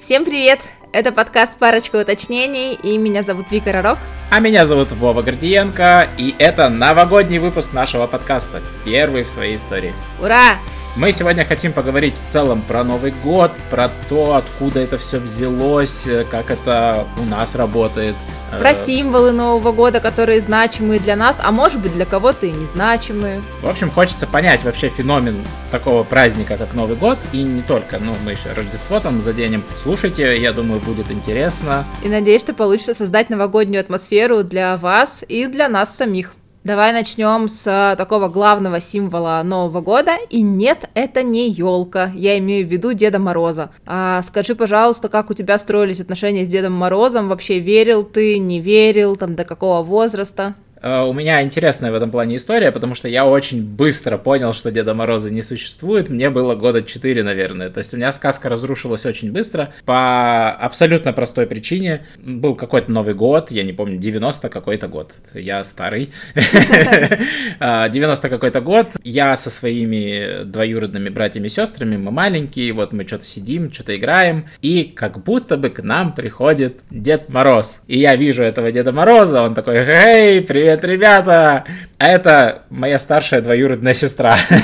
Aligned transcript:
Всем 0.00 0.24
привет! 0.24 0.60
Это 0.92 1.12
подкаст 1.12 1.56
«Парочка 1.58 1.96
уточнений» 1.96 2.74
и 2.74 2.96
меня 2.98 3.22
зовут 3.22 3.50
Вика 3.50 3.72
Ророк. 3.72 3.98
А 4.30 4.40
меня 4.40 4.64
зовут 4.64 4.92
Вова 4.92 5.22
Гордиенко, 5.22 6.08
и 6.18 6.34
это 6.38 6.68
новогодний 6.68 7.38
выпуск 7.38 7.72
нашего 7.72 8.06
подкаста, 8.06 8.62
первый 8.84 9.22
в 9.24 9.28
своей 9.28 9.56
истории. 9.56 9.92
Ура! 10.20 10.56
Мы 10.94 11.10
сегодня 11.12 11.46
хотим 11.46 11.72
поговорить 11.72 12.14
в 12.18 12.30
целом 12.30 12.60
про 12.60 12.84
Новый 12.84 13.14
год, 13.24 13.50
про 13.70 13.90
то, 14.10 14.34
откуда 14.34 14.80
это 14.80 14.98
все 14.98 15.18
взялось, 15.18 16.06
как 16.30 16.50
это 16.50 17.06
у 17.18 17.24
нас 17.24 17.54
работает. 17.54 18.14
Про 18.58 18.74
символы 18.74 19.32
Нового 19.32 19.72
года, 19.72 20.00
которые 20.00 20.42
значимые 20.42 21.00
для 21.00 21.16
нас, 21.16 21.40
а 21.42 21.50
может 21.50 21.80
быть 21.80 21.94
для 21.94 22.04
кого-то 22.04 22.44
и 22.44 22.50
незначимые. 22.50 23.40
В 23.62 23.68
общем, 23.70 23.90
хочется 23.90 24.26
понять 24.26 24.64
вообще 24.64 24.90
феномен 24.90 25.36
такого 25.70 26.02
праздника, 26.02 26.58
как 26.58 26.74
Новый 26.74 26.96
год, 26.96 27.16
и 27.32 27.42
не 27.42 27.62
только, 27.62 27.98
ну, 27.98 28.14
мы 28.26 28.32
еще 28.32 28.52
Рождество 28.54 29.00
там 29.00 29.22
заденем. 29.22 29.64
Слушайте, 29.82 30.38
я 30.38 30.52
думаю, 30.52 30.80
будет 30.80 31.10
интересно. 31.10 31.86
И 32.04 32.08
надеюсь, 32.08 32.42
что 32.42 32.52
получится 32.52 32.94
создать 32.94 33.30
новогоднюю 33.30 33.80
атмосферу 33.80 34.44
для 34.44 34.76
вас 34.76 35.24
и 35.26 35.46
для 35.46 35.70
нас 35.70 35.96
самих. 35.96 36.34
Давай 36.64 36.92
начнем 36.92 37.48
с 37.48 37.96
такого 37.98 38.28
главного 38.28 38.78
символа 38.78 39.42
Нового 39.42 39.80
года. 39.80 40.12
И 40.30 40.42
нет, 40.42 40.88
это 40.94 41.24
не 41.24 41.50
елка. 41.50 42.12
Я 42.14 42.38
имею 42.38 42.64
в 42.64 42.70
виду 42.70 42.92
Деда 42.92 43.18
Мороза. 43.18 43.70
А 43.84 44.22
скажи, 44.22 44.54
пожалуйста, 44.54 45.08
как 45.08 45.30
у 45.30 45.34
тебя 45.34 45.58
строились 45.58 46.00
отношения 46.00 46.44
с 46.44 46.48
Дедом 46.48 46.74
Морозом? 46.74 47.28
Вообще 47.28 47.58
верил 47.58 48.04
ты, 48.04 48.38
не 48.38 48.60
верил, 48.60 49.16
там 49.16 49.34
до 49.34 49.42
какого 49.42 49.82
возраста? 49.82 50.54
Э, 50.82 51.02
у 51.02 51.12
меня 51.12 51.42
интересная 51.42 51.92
в 51.92 51.94
этом 51.94 52.10
плане 52.10 52.36
история, 52.36 52.72
потому 52.72 52.94
что 52.94 53.08
я 53.08 53.24
очень 53.24 53.62
быстро 53.62 54.18
понял, 54.18 54.52
что 54.52 54.70
Деда 54.70 54.94
Мороза 54.94 55.30
не 55.30 55.42
существует. 55.42 56.10
Мне 56.10 56.28
было 56.28 56.54
года 56.54 56.82
4, 56.82 57.22
наверное. 57.22 57.70
То 57.70 57.78
есть 57.78 57.94
у 57.94 57.96
меня 57.96 58.10
сказка 58.12 58.48
разрушилась 58.48 59.06
очень 59.06 59.32
быстро 59.32 59.72
по 59.84 60.50
абсолютно 60.50 61.12
простой 61.12 61.46
причине. 61.46 62.06
Был 62.18 62.56
какой-то 62.56 62.90
Новый 62.90 63.14
год, 63.14 63.50
я 63.50 63.62
не 63.62 63.72
помню, 63.72 63.98
90 63.98 64.48
какой-то 64.48 64.88
год. 64.88 65.12
Я 65.34 65.62
старый. 65.64 66.10
90 67.60 68.28
какой-то 68.28 68.60
год. 68.60 68.88
Я 69.04 69.36
со 69.36 69.50
своими 69.50 70.44
двоюродными 70.44 71.08
братьями 71.08 71.46
и 71.46 71.50
сестрами, 71.50 71.96
мы 71.96 72.10
маленькие, 72.10 72.72
вот 72.72 72.92
мы 72.92 73.06
что-то 73.06 73.24
сидим, 73.24 73.72
что-то 73.72 73.96
играем, 73.96 74.46
и 74.60 74.84
как 74.84 75.22
будто 75.22 75.56
бы 75.56 75.70
к 75.70 75.82
нам 75.82 76.12
приходит 76.14 76.80
Дед 76.90 77.28
Мороз. 77.28 77.80
И 77.86 77.98
я 77.98 78.16
вижу 78.16 78.42
этого 78.42 78.70
Деда 78.72 78.92
Мороза, 78.92 79.42
он 79.42 79.54
такой, 79.54 79.76
эй, 79.76 80.40
привет, 80.40 80.71
привет, 80.80 80.84
ребята! 80.84 81.64
А 82.02 82.08
это 82.08 82.62
моя 82.68 82.98
старшая 82.98 83.42
двоюродная 83.42 83.94
сестра. 83.94 84.36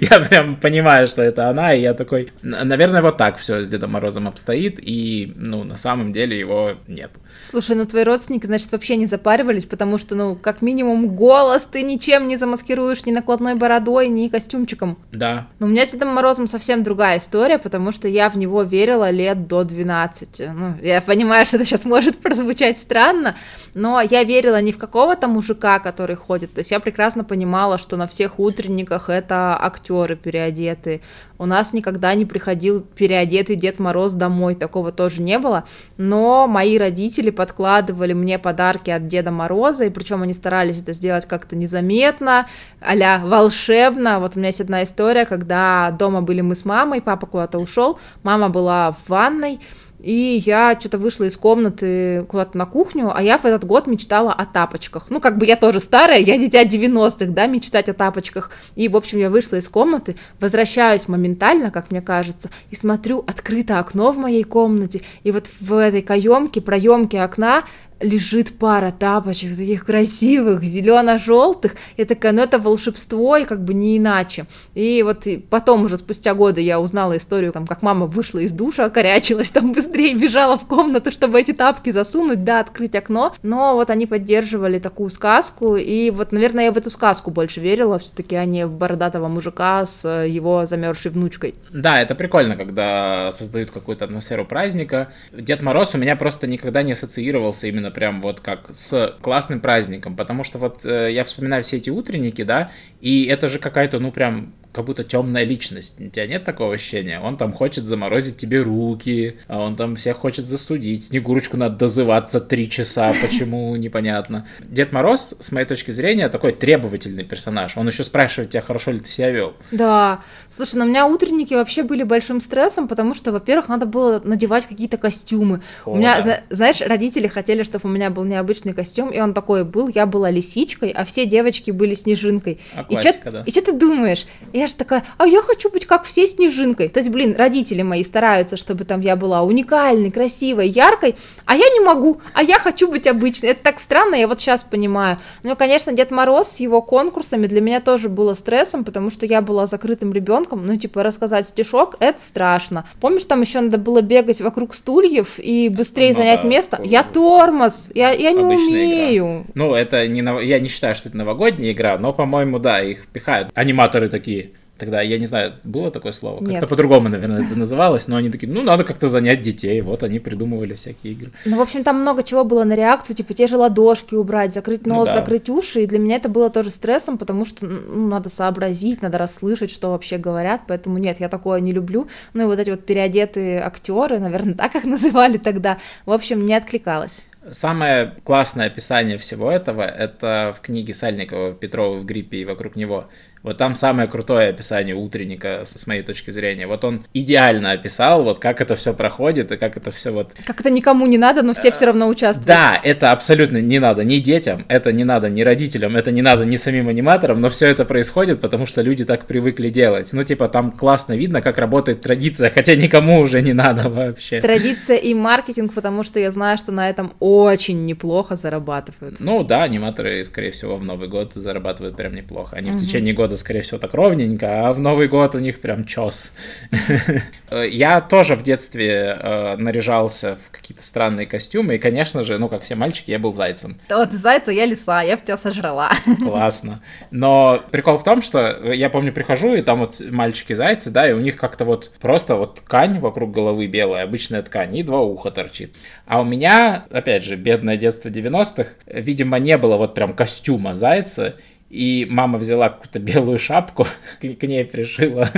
Я 0.00 0.20
прям 0.20 0.54
понимаю, 0.54 1.08
что 1.08 1.20
это 1.20 1.48
она, 1.48 1.74
и 1.74 1.80
я 1.80 1.92
такой, 1.92 2.30
наверное, 2.42 3.02
вот 3.02 3.16
так 3.16 3.36
все 3.38 3.64
с 3.64 3.68
Дедом 3.68 3.90
Морозом 3.90 4.28
обстоит, 4.28 4.78
и, 4.80 5.32
ну, 5.34 5.64
на 5.64 5.76
самом 5.76 6.12
деле 6.12 6.38
его 6.38 6.74
нет. 6.86 7.10
Слушай, 7.40 7.74
ну 7.74 7.84
твои 7.84 8.04
родственники, 8.04 8.46
значит, 8.46 8.70
вообще 8.70 8.94
не 8.94 9.06
запаривались, 9.06 9.64
потому 9.64 9.98
что, 9.98 10.14
ну, 10.14 10.36
как 10.36 10.62
минимум, 10.62 11.16
голос 11.16 11.64
ты 11.64 11.82
ничем 11.82 12.28
не 12.28 12.36
замаскируешь 12.36 13.04
ни 13.06 13.10
накладной 13.10 13.56
бородой, 13.56 14.06
ни 14.08 14.28
костюмчиком. 14.28 14.98
Да. 15.10 15.48
Но 15.58 15.66
у 15.66 15.70
меня 15.70 15.84
с 15.84 15.92
Дедом 15.92 16.10
Морозом 16.10 16.46
совсем 16.46 16.84
другая 16.84 17.18
история, 17.18 17.58
потому 17.58 17.90
что 17.90 18.06
я 18.06 18.30
в 18.30 18.36
него 18.36 18.62
верила 18.62 19.10
лет 19.10 19.48
до 19.48 19.64
12. 19.64 20.42
Ну, 20.54 20.76
я 20.80 21.00
понимаю, 21.00 21.44
что 21.44 21.56
это 21.56 21.66
сейчас 21.66 21.84
может 21.84 22.18
прозвучать 22.18 22.78
странно, 22.78 23.34
но 23.74 24.00
я 24.00 24.22
верила 24.22 24.60
ни 24.60 24.70
в 24.70 24.78
какого 24.78 25.16
какого-то 25.16 25.28
мужика, 25.28 25.78
который 25.78 26.16
ходит. 26.16 26.35
То 26.38 26.58
есть 26.58 26.70
я 26.70 26.80
прекрасно 26.80 27.24
понимала, 27.24 27.78
что 27.78 27.96
на 27.96 28.06
всех 28.06 28.38
утренниках 28.38 29.08
это 29.08 29.56
актеры 29.58 30.16
переодетые. 30.16 31.00
У 31.38 31.46
нас 31.46 31.72
никогда 31.72 32.14
не 32.14 32.24
приходил 32.24 32.80
переодетый 32.80 33.56
Дед 33.56 33.78
Мороз 33.78 34.14
домой, 34.14 34.54
такого 34.54 34.92
тоже 34.92 35.22
не 35.22 35.38
было. 35.38 35.64
Но 35.96 36.46
мои 36.46 36.78
родители 36.78 37.30
подкладывали 37.30 38.12
мне 38.12 38.38
подарки 38.38 38.90
от 38.90 39.06
Деда 39.06 39.30
Мороза, 39.30 39.84
и 39.84 39.90
причем 39.90 40.22
они 40.22 40.32
старались 40.32 40.80
это 40.80 40.92
сделать 40.92 41.26
как-то 41.26 41.56
незаметно, 41.56 42.46
а 42.80 43.18
волшебно. 43.18 44.18
Вот 44.18 44.34
у 44.34 44.38
меня 44.38 44.48
есть 44.48 44.60
одна 44.60 44.82
история, 44.82 45.26
когда 45.26 45.90
дома 45.98 46.22
были 46.22 46.40
мы 46.40 46.54
с 46.54 46.64
мамой, 46.64 47.02
папа 47.02 47.26
куда-то 47.26 47.58
ушел, 47.58 47.98
мама 48.22 48.48
была 48.48 48.92
в 48.92 49.08
ванной, 49.08 49.60
и 50.06 50.40
я 50.46 50.76
что-то 50.78 50.98
вышла 50.98 51.24
из 51.24 51.36
комнаты 51.36 52.24
куда-то 52.28 52.56
на 52.56 52.64
кухню, 52.64 53.10
а 53.12 53.20
я 53.22 53.38
в 53.38 53.44
этот 53.44 53.64
год 53.64 53.88
мечтала 53.88 54.32
о 54.32 54.46
тапочках. 54.46 55.06
Ну, 55.10 55.20
как 55.20 55.36
бы 55.36 55.46
я 55.46 55.56
тоже 55.56 55.80
старая, 55.80 56.20
я 56.20 56.38
дитя 56.38 56.62
90-х, 56.64 57.32
да, 57.32 57.46
мечтать 57.46 57.88
о 57.88 57.92
тапочках. 57.92 58.52
И, 58.76 58.86
в 58.86 58.96
общем, 58.96 59.18
я 59.18 59.30
вышла 59.30 59.56
из 59.56 59.68
комнаты, 59.68 60.14
возвращаюсь 60.38 61.08
моментально, 61.08 61.72
как 61.72 61.90
мне 61.90 62.00
кажется, 62.00 62.50
и 62.70 62.76
смотрю, 62.76 63.24
открыто 63.26 63.80
окно 63.80 64.12
в 64.12 64.16
моей 64.16 64.44
комнате, 64.44 65.02
и 65.24 65.32
вот 65.32 65.48
в 65.60 65.74
этой 65.74 66.02
каемке, 66.02 66.60
проемке 66.60 67.20
окна 67.20 67.64
лежит 68.00 68.58
пара 68.58 68.92
тапочек 68.96 69.56
таких 69.56 69.84
красивых, 69.84 70.62
зелено-желтых. 70.64 71.74
Я 71.96 72.04
такая, 72.04 72.32
ну 72.32 72.42
это 72.42 72.58
волшебство, 72.58 73.36
и 73.36 73.44
как 73.44 73.64
бы 73.64 73.74
не 73.74 73.96
иначе. 73.96 74.46
И 74.74 75.02
вот 75.02 75.26
потом 75.50 75.84
уже 75.84 75.96
спустя 75.96 76.34
годы 76.34 76.60
я 76.60 76.80
узнала 76.80 77.16
историю, 77.16 77.52
там, 77.52 77.66
как 77.66 77.82
мама 77.82 78.06
вышла 78.06 78.40
из 78.40 78.52
душа, 78.52 78.84
окорячилась, 78.84 79.50
там 79.50 79.72
быстрее 79.72 80.14
бежала 80.14 80.58
в 80.58 80.66
комнату, 80.66 81.10
чтобы 81.10 81.40
эти 81.40 81.52
тапки 81.52 81.90
засунуть, 81.90 82.44
да, 82.44 82.60
открыть 82.60 82.94
окно. 82.94 83.34
Но 83.42 83.74
вот 83.74 83.90
они 83.90 84.06
поддерживали 84.06 84.78
такую 84.78 85.10
сказку, 85.10 85.76
и 85.76 86.10
вот, 86.10 86.32
наверное, 86.32 86.64
я 86.64 86.72
в 86.72 86.76
эту 86.76 86.90
сказку 86.90 87.30
больше 87.30 87.60
верила, 87.60 87.98
все-таки, 87.98 88.36
а 88.36 88.44
не 88.44 88.66
в 88.66 88.74
бородатого 88.74 89.28
мужика 89.28 89.84
с 89.84 90.06
его 90.24 90.66
замерзшей 90.66 91.10
внучкой. 91.10 91.54
Да, 91.70 92.00
это 92.00 92.14
прикольно, 92.14 92.56
когда 92.56 93.30
создают 93.32 93.70
какую-то 93.70 94.04
атмосферу 94.04 94.44
праздника. 94.44 95.12
Дед 95.32 95.62
Мороз 95.62 95.94
у 95.94 95.98
меня 95.98 96.16
просто 96.16 96.46
никогда 96.46 96.82
не 96.82 96.92
ассоциировался 96.92 97.66
именно 97.66 97.85
именно 97.86 97.90
прям 97.90 98.22
вот 98.22 98.40
как 98.40 98.70
с 98.74 99.16
классным 99.20 99.60
праздником, 99.60 100.16
потому 100.16 100.44
что 100.44 100.58
вот 100.58 100.84
э, 100.84 101.12
я 101.12 101.24
вспоминаю 101.24 101.62
все 101.62 101.76
эти 101.76 101.90
утренники, 101.90 102.42
да, 102.42 102.70
и 103.00 103.24
это 103.26 103.48
же 103.48 103.58
какая-то, 103.58 103.98
ну, 103.98 104.12
прям 104.12 104.54
как 104.76 104.84
будто 104.84 105.04
темная 105.04 105.42
личность. 105.42 105.94
У 105.98 106.08
тебя 106.10 106.26
нет 106.26 106.44
такого 106.44 106.74
ощущения? 106.74 107.18
Он 107.18 107.38
там 107.38 107.52
хочет 107.52 107.86
заморозить 107.86 108.36
тебе 108.36 108.60
руки, 108.60 109.38
а 109.48 109.58
он 109.60 109.74
там 109.74 109.96
всех 109.96 110.18
хочет 110.18 110.44
застудить. 110.44 111.06
Снегурочку 111.06 111.56
надо 111.56 111.76
дозываться 111.76 112.40
три 112.40 112.68
часа, 112.68 113.10
почему, 113.22 113.74
непонятно. 113.76 114.46
Дед 114.60 114.92
Мороз, 114.92 115.34
с 115.40 115.50
моей 115.50 115.66
точки 115.66 115.92
зрения, 115.92 116.28
такой 116.28 116.52
требовательный 116.52 117.24
персонаж. 117.24 117.76
Он 117.78 117.88
еще 117.88 118.04
спрашивает 118.04 118.50
тебя, 118.50 118.60
хорошо 118.60 118.90
ли 118.90 118.98
ты 118.98 119.08
себя 119.08 119.30
вел. 119.30 119.54
Да. 119.72 120.20
Слушай, 120.50 120.76
на 120.76 120.84
ну, 120.84 120.90
меня 120.90 121.06
утренники 121.06 121.54
вообще 121.54 121.82
были 121.82 122.02
большим 122.02 122.42
стрессом, 122.42 122.86
потому 122.86 123.14
что, 123.14 123.32
во-первых, 123.32 123.68
надо 123.68 123.86
было 123.86 124.20
надевать 124.22 124.66
какие-то 124.66 124.98
костюмы. 124.98 125.62
О, 125.86 125.92
у 125.92 125.96
меня, 125.96 126.20
да. 126.20 126.40
знаешь, 126.50 126.82
родители 126.82 127.28
хотели, 127.28 127.62
чтобы 127.62 127.88
у 127.88 127.92
меня 127.92 128.10
был 128.10 128.24
необычный 128.24 128.74
костюм, 128.74 129.08
и 129.08 129.18
он 129.20 129.32
такой 129.32 129.64
был, 129.64 129.88
я 129.88 130.04
была 130.04 130.30
лисичкой, 130.30 130.90
а 130.90 131.06
все 131.06 131.24
девочки 131.24 131.70
были 131.70 131.94
снежинкой. 131.94 132.60
А 132.74 132.84
и 132.90 133.00
что 133.00 133.30
да. 133.30 133.42
ты 133.42 133.72
думаешь? 133.72 134.26
Я 134.52 134.65
я 134.66 134.70
же 134.70 134.76
такая, 134.76 135.04
а 135.16 135.26
я 135.26 135.42
хочу 135.42 135.70
быть 135.70 135.86
как 135.86 136.04
все 136.04 136.26
снежинкой. 136.26 136.88
То 136.88 136.98
есть, 136.98 137.08
блин, 137.08 137.34
родители 137.36 137.82
мои 137.82 138.02
стараются, 138.02 138.56
чтобы 138.56 138.84
там 138.84 139.00
я 139.00 139.16
была 139.16 139.42
уникальной, 139.42 140.10
красивой, 140.10 140.68
яркой, 140.68 141.14
а 141.44 141.54
я 141.56 141.68
не 141.68 141.80
могу, 141.80 142.20
а 142.34 142.42
я 142.42 142.58
хочу 142.58 142.90
быть 142.90 143.06
обычной. 143.06 143.50
Это 143.50 143.62
так 143.62 143.80
странно, 143.80 144.16
я 144.16 144.26
вот 144.26 144.40
сейчас 144.40 144.64
понимаю. 144.64 145.18
Ну, 145.42 145.54
конечно, 145.56 145.92
Дед 145.92 146.10
Мороз 146.10 146.48
с 146.48 146.60
его 146.60 146.82
конкурсами 146.82 147.46
для 147.46 147.60
меня 147.60 147.80
тоже 147.80 148.08
было 148.08 148.34
стрессом, 148.34 148.84
потому 148.84 149.10
что 149.10 149.24
я 149.24 149.40
была 149.40 149.66
закрытым 149.66 150.12
ребенком, 150.12 150.66
ну, 150.66 150.76
типа, 150.76 151.02
рассказать 151.02 151.48
стишок, 151.48 151.96
это 152.00 152.20
страшно. 152.20 152.86
Помнишь, 153.00 153.24
там 153.24 153.40
еще 153.40 153.60
надо 153.60 153.78
было 153.78 154.02
бегать 154.02 154.40
вокруг 154.40 154.74
стульев 154.74 155.38
и 155.38 155.68
быстрее 155.68 156.10
ну, 156.10 156.16
занять 156.16 156.42
да, 156.42 156.48
место? 156.48 156.80
Я 156.84 157.04
тормоз, 157.04 157.90
я, 157.94 158.10
я 158.10 158.32
не 158.32 158.42
умею. 158.42 159.24
Игра. 159.24 159.52
Ну, 159.54 159.74
это 159.74 160.06
не, 160.08 160.22
я 160.44 160.58
не 160.58 160.68
считаю, 160.68 160.94
что 160.94 161.08
это 161.08 161.16
новогодняя 161.16 161.72
игра, 161.72 161.98
но, 161.98 162.12
по-моему, 162.12 162.58
да, 162.58 162.80
их 162.82 163.06
пихают. 163.06 163.50
Аниматоры 163.54 164.08
такие, 164.08 164.52
Тогда, 164.78 165.00
я 165.00 165.18
не 165.18 165.26
знаю, 165.26 165.54
было 165.64 165.90
такое 165.90 166.12
слово? 166.12 166.44
Как-то 166.44 166.66
по-другому, 166.66 167.08
наверное, 167.08 167.42
это 167.42 167.58
называлось, 167.58 168.08
но 168.08 168.16
они 168.16 168.30
такие, 168.30 168.52
ну, 168.52 168.62
надо 168.62 168.84
как-то 168.84 169.08
занять 169.08 169.40
детей, 169.40 169.80
вот 169.80 170.02
они 170.02 170.18
придумывали 170.18 170.74
всякие 170.74 171.14
игры. 171.14 171.30
Ну, 171.46 171.56
в 171.56 171.60
общем, 171.62 171.82
там 171.82 172.00
много 172.00 172.22
чего 172.22 172.44
было 172.44 172.64
на 172.64 172.74
реакцию, 172.74 173.16
типа 173.16 173.32
те 173.32 173.46
же 173.46 173.56
ладошки 173.56 174.14
убрать, 174.14 174.52
закрыть 174.52 174.86
ну 174.86 174.96
нос, 174.96 175.08
ну, 175.08 175.14
да. 175.14 175.20
закрыть 175.20 175.48
уши, 175.48 175.82
и 175.82 175.86
для 175.86 175.98
меня 175.98 176.16
это 176.16 176.28
было 176.28 176.50
тоже 176.50 176.70
стрессом, 176.70 177.16
потому 177.16 177.44
что, 177.44 177.66
ну, 177.66 178.08
надо 178.08 178.28
сообразить, 178.28 179.00
надо 179.00 179.16
расслышать, 179.18 179.70
что 179.70 179.90
вообще 179.90 180.18
говорят, 180.18 180.62
поэтому 180.68 180.98
нет, 180.98 181.20
я 181.20 181.28
такое 181.28 181.60
не 181.60 181.72
люблю. 181.72 182.08
Ну, 182.34 182.42
и 182.42 182.46
вот 182.46 182.58
эти 182.58 182.70
вот 182.70 182.84
переодетые 182.84 183.62
актеры, 183.62 184.18
наверное, 184.18 184.54
так 184.58 184.74
их 184.76 184.84
называли 184.84 185.38
тогда, 185.38 185.78
в 186.04 186.12
общем, 186.12 186.44
не 186.44 186.54
откликалось. 186.54 187.22
Самое 187.50 188.12
классное 188.24 188.66
описание 188.66 189.18
всего 189.18 189.50
этого— 189.50 189.82
это 189.82 190.52
в 190.56 190.60
книге 190.60 190.92
Сальникова 190.94 191.54
«Петрова 191.54 191.98
в 191.98 192.04
гриппе 192.04 192.38
и 192.38 192.44
вокруг 192.44 192.74
него». 192.74 193.08
Вот 193.46 193.58
там 193.58 193.76
самое 193.76 194.08
крутое 194.08 194.48
описание 194.48 194.96
утренника, 194.96 195.62
с 195.64 195.86
моей 195.86 196.02
точки 196.02 196.32
зрения. 196.32 196.66
Вот 196.66 196.84
он 196.84 197.04
идеально 197.14 197.70
описал, 197.70 198.24
вот 198.24 198.40
как 198.40 198.60
это 198.60 198.74
все 198.74 198.92
проходит 198.92 199.52
и 199.52 199.56
как 199.56 199.76
это 199.76 199.92
все 199.92 200.10
вот... 200.10 200.32
Как 200.44 200.58
это 200.58 200.68
никому 200.68 201.06
не 201.06 201.16
надо, 201.16 201.42
но 201.42 201.54
все 201.54 201.70
все 201.70 201.86
равно 201.86 202.08
участвуют. 202.08 202.48
Да, 202.48 202.80
это 202.82 203.12
абсолютно 203.12 203.58
не 203.58 203.78
надо 203.78 204.02
ни 204.02 204.18
детям, 204.18 204.64
это 204.66 204.90
не 204.90 205.04
надо 205.04 205.30
ни 205.30 205.42
родителям, 205.42 205.94
это 205.94 206.10
не 206.10 206.22
надо 206.22 206.44
ни 206.44 206.56
самим 206.56 206.88
аниматорам, 206.88 207.40
но 207.40 207.48
все 207.48 207.68
это 207.68 207.84
происходит, 207.84 208.40
потому 208.40 208.66
что 208.66 208.82
люди 208.82 209.04
так 209.04 209.26
привыкли 209.26 209.70
делать. 209.70 210.12
Ну, 210.12 210.24
типа, 210.24 210.48
там 210.48 210.72
классно 210.72 211.12
видно, 211.12 211.40
как 211.40 211.58
работает 211.58 212.00
традиция, 212.00 212.50
хотя 212.50 212.74
никому 212.74 213.20
уже 213.20 213.42
не 213.42 213.52
надо 213.52 213.88
вообще. 213.88 214.40
Традиция 214.40 214.96
и 214.96 215.14
маркетинг, 215.14 215.72
потому 215.72 216.02
что 216.02 216.18
я 216.18 216.32
знаю, 216.32 216.58
что 216.58 216.72
на 216.72 216.90
этом 216.90 217.12
очень 217.20 217.84
неплохо 217.84 218.34
зарабатывают. 218.34 219.20
Ну 219.20 219.44
да, 219.44 219.62
аниматоры, 219.62 220.24
скорее 220.24 220.50
всего, 220.50 220.76
в 220.76 220.82
Новый 220.82 221.06
год 221.06 221.34
зарабатывают 221.34 221.96
прям 221.96 222.12
неплохо. 222.12 222.56
Они 222.56 222.70
угу. 222.70 222.78
в 222.78 222.80
течение 222.84 223.14
года, 223.14 223.35
скорее 223.36 223.62
всего, 223.62 223.78
так 223.78 223.94
ровненько, 223.94 224.68
а 224.68 224.72
в 224.72 224.78
Новый 224.78 225.08
год 225.08 225.34
у 225.34 225.38
них 225.38 225.60
прям 225.60 225.84
чес. 225.84 226.32
Я 227.50 228.00
тоже 228.00 228.34
в 228.36 228.42
детстве 228.42 229.18
э, 229.18 229.56
наряжался 229.56 230.38
в 230.44 230.50
какие-то 230.50 230.82
странные 230.82 231.26
костюмы, 231.26 231.76
и, 231.76 231.78
конечно 231.78 232.22
же, 232.22 232.38
ну, 232.38 232.48
как 232.48 232.62
все 232.62 232.74
мальчики, 232.74 233.10
я 233.10 233.18
был 233.18 233.32
зайцем. 233.32 233.78
Вот 233.88 234.12
зайца, 234.12 234.50
я 234.50 234.66
лиса, 234.66 235.02
я 235.02 235.16
в 235.16 235.22
тебя 235.22 235.36
сожрала. 235.36 235.90
Классно. 236.24 236.82
Но 237.10 237.62
прикол 237.70 237.98
в 237.98 238.04
том, 238.04 238.22
что 238.22 238.72
я 238.72 238.90
помню, 238.90 239.12
прихожу, 239.12 239.54
и 239.54 239.62
там 239.62 239.80
вот 239.80 240.00
мальчики-зайцы, 240.00 240.90
да, 240.90 241.08
и 241.08 241.12
у 241.12 241.20
них 241.20 241.36
как-то 241.36 241.64
вот 241.64 241.92
просто 242.00 242.36
вот 242.36 242.56
ткань 242.56 242.98
вокруг 242.98 243.30
головы 243.30 243.66
белая, 243.66 244.04
обычная 244.04 244.42
ткань, 244.42 244.76
и 244.76 244.82
два 244.82 245.00
уха 245.00 245.30
торчит. 245.30 245.76
А 246.06 246.20
у 246.20 246.24
меня, 246.24 246.86
опять 246.90 247.24
же, 247.24 247.36
бедное 247.36 247.76
детство 247.76 248.08
90-х, 248.08 248.70
видимо, 248.86 249.38
не 249.38 249.56
было 249.56 249.76
вот 249.76 249.94
прям 249.94 250.14
костюма 250.14 250.74
зайца, 250.74 251.36
и 251.68 252.06
мама 252.08 252.38
взяла 252.38 252.68
какую-то 252.68 253.00
белую 253.00 253.38
шапку, 253.38 253.86
к, 254.20 254.42
ней 254.42 254.64
пришила. 254.64 255.28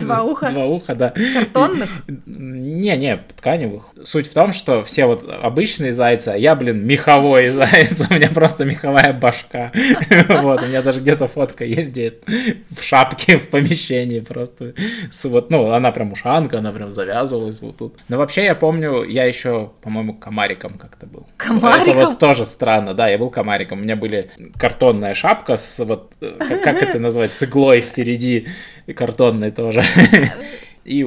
Два 0.00 0.22
уха? 0.22 0.50
Два 0.50 0.66
уха, 0.66 0.94
да. 0.94 1.14
Картонных? 1.34 1.88
Не, 2.26 2.96
не, 2.96 3.16
тканевых. 3.36 3.84
Суть 4.02 4.26
в 4.26 4.34
том, 4.34 4.52
что 4.52 4.82
все 4.82 5.06
вот 5.06 5.28
обычные 5.28 5.92
зайцы, 5.92 6.28
а 6.28 6.36
я, 6.36 6.56
блин, 6.56 6.84
меховой 6.84 7.48
заяц, 7.50 8.04
у 8.08 8.12
меня 8.12 8.28
просто 8.28 8.64
меховая 8.64 9.12
башка. 9.12 9.72
Вот, 10.40 10.62
у 10.62 10.66
меня 10.66 10.82
даже 10.82 11.00
где-то 11.00 11.26
фотка 11.26 11.64
есть, 11.64 11.90
где 11.90 12.14
в 12.70 12.82
шапке 12.82 13.38
в 13.38 13.48
помещении 13.48 14.20
просто. 14.20 14.74
С, 15.10 15.24
вот, 15.24 15.50
ну, 15.50 15.70
она 15.72 15.92
прям 15.92 16.12
ушанка, 16.12 16.58
она 16.58 16.72
прям 16.72 16.90
завязывалась 16.90 17.60
вот 17.60 17.76
тут. 17.76 17.98
Но 18.08 18.16
вообще 18.16 18.44
я 18.44 18.54
помню, 18.54 19.04
я 19.04 19.24
еще, 19.24 19.70
по-моему, 19.82 20.14
комариком 20.14 20.78
как-то 20.78 21.06
был. 21.06 21.26
Комариком? 21.36 21.98
Это 21.98 22.08
вот 22.08 22.18
тоже 22.18 22.44
странно, 22.44 22.94
да, 22.94 23.08
я 23.08 23.18
был 23.18 23.30
комариком. 23.30 23.80
У 23.80 23.82
меня 23.82 23.96
были 23.96 24.30
картонная 24.58 25.14
шапка 25.14 25.56
с 25.60 25.84
вот, 25.84 26.12
э, 26.20 26.36
как, 26.38 26.62
как 26.62 26.82
это 26.82 26.98
назвать, 27.00 27.32
с 27.32 27.42
иглой 27.42 27.80
впереди, 27.80 28.46
картонной 28.94 29.50
тоже. 29.50 29.84
И 30.84 31.06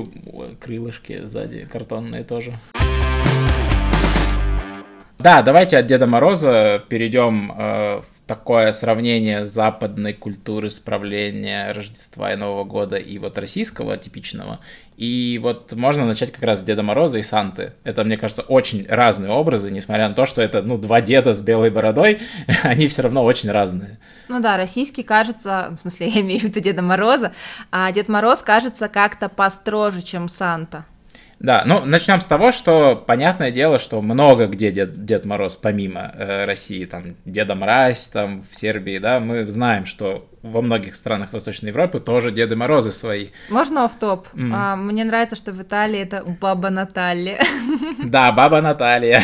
крылышки 0.59 1.21
сзади 1.25 1.67
картонные 1.71 2.23
тоже. 2.23 2.53
Да, 5.23 5.41
давайте 5.41 5.77
от 5.77 5.85
Деда 5.85 6.05
Мороза 6.05 6.83
перейдем 6.89 7.49
э, 7.53 8.01
в 8.01 8.27
такое 8.27 8.73
сравнение 8.73 9.45
западной 9.45 10.11
культуры 10.11 10.69
справления 10.69 11.71
Рождества 11.71 12.33
и 12.33 12.35
Нового 12.35 12.65
года 12.65 12.97
и 12.97 13.17
вот 13.19 13.37
российского 13.37 13.95
типичного. 13.95 14.59
И 14.97 15.39
вот 15.41 15.71
можно 15.71 16.05
начать 16.05 16.33
как 16.33 16.43
раз 16.43 16.59
с 16.59 16.63
Деда 16.63 16.83
Мороза 16.83 17.19
и 17.19 17.23
Санты. 17.23 17.71
Это, 17.85 18.03
мне 18.03 18.17
кажется, 18.17 18.41
очень 18.41 18.85
разные 18.89 19.31
образы, 19.31 19.71
несмотря 19.71 20.09
на 20.09 20.13
то, 20.13 20.25
что 20.25 20.41
это, 20.41 20.61
ну, 20.61 20.77
два 20.77 20.99
деда 20.99 21.33
с 21.33 21.41
белой 21.41 21.69
бородой, 21.69 22.19
они 22.63 22.89
все 22.89 23.03
равно 23.03 23.23
очень 23.23 23.49
разные. 23.49 23.99
Ну 24.27 24.41
да, 24.41 24.57
российский 24.57 25.03
кажется, 25.03 25.77
в 25.77 25.81
смысле, 25.83 26.07
я 26.13 26.19
имею 26.19 26.41
в 26.41 26.43
виду 26.43 26.59
Деда 26.59 26.81
Мороза, 26.81 27.31
а 27.71 27.89
Дед 27.93 28.09
Мороз 28.09 28.41
кажется 28.41 28.89
как-то 28.89 29.29
построже, 29.29 30.01
чем 30.01 30.27
Санта. 30.27 30.83
Да, 31.44 31.63
ну 31.66 31.84
начнем 31.84 32.22
с 32.22 32.25
того, 32.25 32.54
что 32.54 32.95
понятное 32.95 33.51
дело, 33.51 33.78
что 33.78 34.01
много 34.01 34.48
где 34.48 34.72
Дед, 34.72 35.06
Дед 35.06 35.25
Мороз 35.25 35.57
помимо 35.57 36.13
э, 36.16 36.45
России, 36.45 36.86
там 36.86 37.18
Деда 37.25 37.54
Мразь, 37.54 38.07
там 38.07 38.45
в 38.50 38.56
Сербии, 38.56 38.98
да, 38.98 39.19
мы 39.19 39.50
знаем, 39.50 39.86
что 39.86 40.25
во 40.44 40.62
многих 40.62 40.95
странах 40.95 41.31
Восточной 41.31 41.69
Европы 41.69 42.01
тоже 42.01 42.31
Деды 42.31 42.56
Морозы 42.56 42.92
свои. 42.92 43.30
Можно 43.50 43.88
в 43.88 43.98
топ? 43.98 44.28
Mm. 44.34 44.51
А, 44.54 44.75
мне 44.75 45.06
нравится, 45.06 45.38
что 45.38 45.54
в 45.54 45.62
Италии 45.62 46.00
это 46.00 46.24
Баба 46.40 46.69
Наталья. 46.69 47.42
Да, 48.04 48.31
Баба 48.31 48.62
Наталья 48.62 49.22